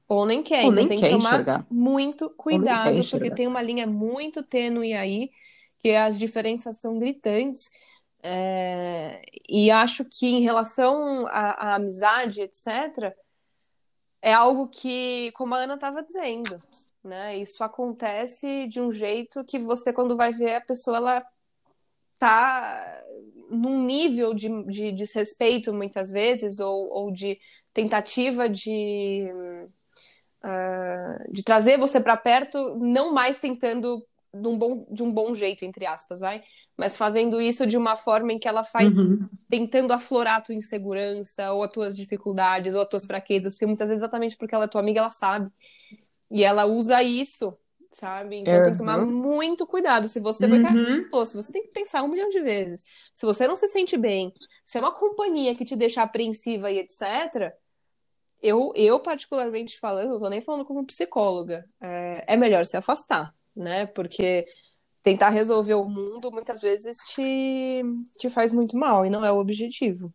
[0.08, 1.68] Ou nem quer, Ou então nem tem quer que tomar enxergar.
[1.70, 5.32] muito cuidado, porque tem uma linha muito tênue aí,
[5.80, 7.70] que as diferenças são gritantes.
[8.24, 13.16] É, E acho que em relação à, à amizade, etc.,
[14.22, 16.62] é algo que, como a Ana estava dizendo,
[17.04, 17.38] né?
[17.38, 21.26] Isso acontece de um jeito que você, quando vai ver a pessoa, ela
[22.20, 23.04] tá
[23.50, 27.40] num nível de, de desrespeito, muitas vezes, ou, ou de
[27.74, 29.26] tentativa de,
[30.48, 35.34] ah, de trazer você para perto, não mais tentando de um bom, de um bom
[35.36, 36.44] jeito, entre aspas, vai?
[36.78, 39.30] Mas fazendo isso de uma forma em que ela faz Uhum.
[39.50, 43.88] tentando aflorar a tua insegurança, ou as tuas dificuldades, ou as tuas fraquezas, porque muitas
[43.90, 45.52] vezes exatamente porque ela é tua amiga, ela sabe.
[46.30, 47.58] E ela usa isso,
[47.94, 48.36] sabe?
[48.38, 49.12] Então tem que tomar Uhum.
[49.12, 50.10] muito cuidado.
[50.10, 51.10] Se você foi Uhum.
[51.10, 52.84] Pô, se você tem que pensar um milhão de vezes.
[53.14, 54.34] Se você não se sente bem,
[54.66, 57.54] se é uma companhia que te deixa apreensiva e etc.,
[58.42, 63.34] eu, eu particularmente falando, não tô nem falando como psicóloga, é, é melhor se afastar,
[63.56, 63.86] né?
[63.88, 64.46] Porque
[65.02, 67.82] tentar resolver o mundo muitas vezes te,
[68.18, 70.14] te faz muito mal e não é o objetivo.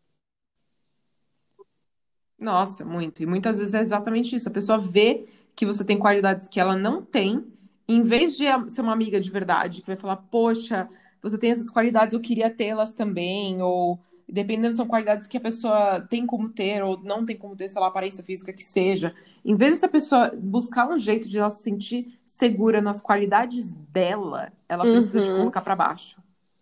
[2.39, 3.23] Nossa, muito.
[3.23, 4.49] E muitas vezes é exatamente isso.
[4.49, 7.47] A pessoa vê que você tem qualidades que ela não tem,
[7.87, 10.89] e em vez de ser uma amiga de verdade, que vai falar, poxa,
[11.23, 14.01] você tem essas qualidades, eu queria tê-las também, ou
[14.33, 17.81] dependendo, são qualidades que a pessoa tem como ter, ou não tem como ter, sei
[17.81, 19.15] lá, aparência física que seja.
[19.45, 24.53] Em vez dessa pessoa buscar um jeito de ela se sentir segura nas qualidades dela,
[24.69, 25.39] ela precisa te Uhum.
[25.41, 26.21] colocar pra baixo.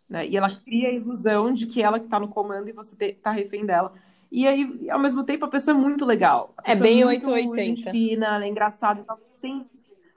[0.09, 0.27] Né?
[0.27, 3.13] E ela cria a ilusão de que ela que tá no comando e você te-
[3.13, 3.93] tá refém dela.
[4.33, 6.53] E aí, ao mesmo tempo, a pessoa é muito legal.
[6.65, 7.63] É pessoa bem muito 880.
[7.63, 9.01] gente fina, ela é engraçada.
[9.01, 9.55] Então, tem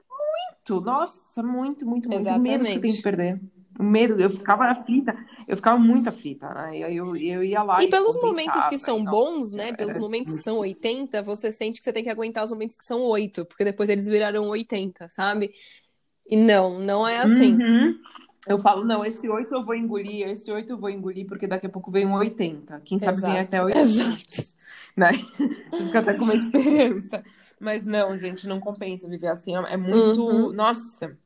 [0.09, 2.29] muito, nossa, muito, muito, muito.
[2.29, 3.01] O medo que você tem de Exatamente.
[3.03, 3.41] perder.
[3.79, 5.17] O medo, eu ficava aflita,
[5.47, 6.77] eu ficava muito aflita, né?
[6.77, 9.73] E aí eu, eu ia lá E e pelos momentos que são bons, nossa, né?
[9.73, 12.85] Pelos momentos que são 80, você sente que você tem que aguentar os momentos que
[12.85, 15.51] são 8, porque depois eles viraram 80, sabe?
[16.29, 17.55] E não, não é assim.
[17.55, 17.95] Uhum.
[18.47, 21.65] Eu falo, não, esse 8 eu vou engolir, esse 8 eu vou engolir, porque daqui
[21.65, 22.81] a pouco vem um 80.
[22.83, 23.79] Quem sabe vem Exato, até 80.
[23.81, 24.53] exato.
[24.95, 25.11] né?
[25.71, 27.23] Você fica até com uma esperança.
[27.59, 29.55] Mas não, gente, não compensa viver assim.
[29.55, 30.21] É muito.
[30.21, 30.51] Uhum.
[30.51, 31.17] Nossa,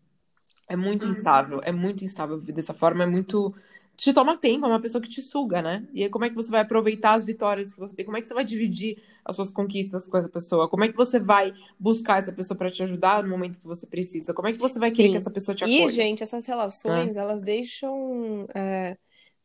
[0.67, 1.61] é muito instável.
[1.63, 3.03] É muito instável viver dessa forma.
[3.03, 3.53] É muito.
[3.95, 5.87] Te toma tempo, é uma pessoa que te suga, né?
[5.91, 8.05] E aí, como é que você vai aproveitar as vitórias que você tem?
[8.05, 10.69] Como é que você vai dividir as suas conquistas com essa pessoa?
[10.69, 13.87] Como é que você vai buscar essa pessoa para te ajudar no momento que você
[13.87, 14.33] precisa?
[14.35, 15.17] Como é que você vai querer que Sim.
[15.17, 15.91] essa pessoa te E, acolha?
[15.91, 18.97] gente, essas relações, elas deixam é,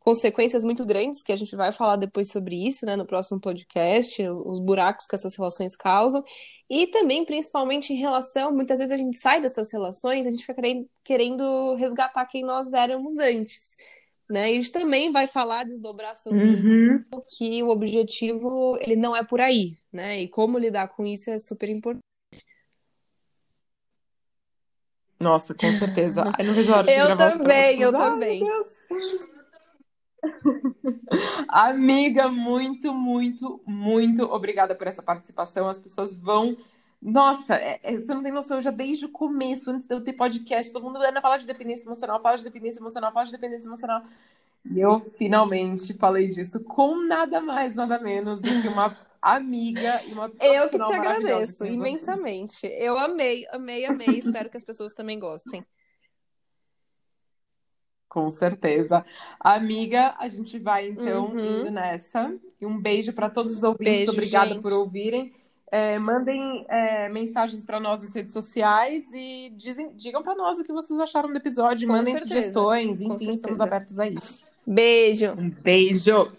[0.03, 4.21] consequências muito grandes, que a gente vai falar depois sobre isso, né, no próximo podcast,
[4.29, 6.23] os buracos que essas relações causam.
[6.69, 10.61] E também, principalmente em relação, muitas vezes a gente sai dessas relações, a gente fica
[11.03, 13.77] querendo, resgatar quem nós éramos antes.
[14.29, 14.49] Né?
[14.49, 16.97] E a gente também vai falar, desdobrar sobre Uhum.
[17.37, 20.21] que o objetivo ele não é por aí, né?
[20.21, 22.01] E como lidar com isso é super importante.
[25.19, 26.23] Nossa, com certeza.
[26.37, 28.01] Ai, não vejo a hora de Eu gravar os também, eu próximos.
[28.01, 28.39] Ai, meu também.
[28.39, 29.33] Deus.
[31.47, 35.69] Amiga, muito, muito, muito obrigada por essa participação.
[35.69, 36.57] As pessoas vão.
[37.01, 40.01] Nossa, é- é- você não tem noção, eu já desde o começo, antes de eu
[40.01, 43.31] ter podcast, todo mundo Ana fala de dependência emocional, fala de dependência emocional, fala de
[43.33, 44.03] dependência emocional.
[44.71, 50.13] E eu finalmente falei disso com nada mais, nada menos do que uma amiga e
[50.13, 52.65] uma Eu que te agradeço imensamente.
[52.67, 54.19] Eu amei, amei, amei.
[54.19, 55.61] Espero que as pessoas também gostem.
[58.13, 59.03] Com certeza.
[59.39, 61.61] Amiga, a gente vai então Uhum.
[61.61, 62.31] indo nessa.
[62.61, 63.91] E um beijo para todos os ouvintes.
[63.91, 64.79] Beijo, Obrigada por gente.
[64.79, 65.33] ouvirem.
[65.71, 70.63] É, mandem é, mensagens para nós nas redes sociais e dizem, digam para nós o
[70.63, 71.87] que vocês acharam do episódio.
[71.87, 74.47] Com Mandem certeza, sugestões, enfim, estamos abertos a isso.
[74.67, 75.31] Beijo.
[75.31, 76.31] Um beijo.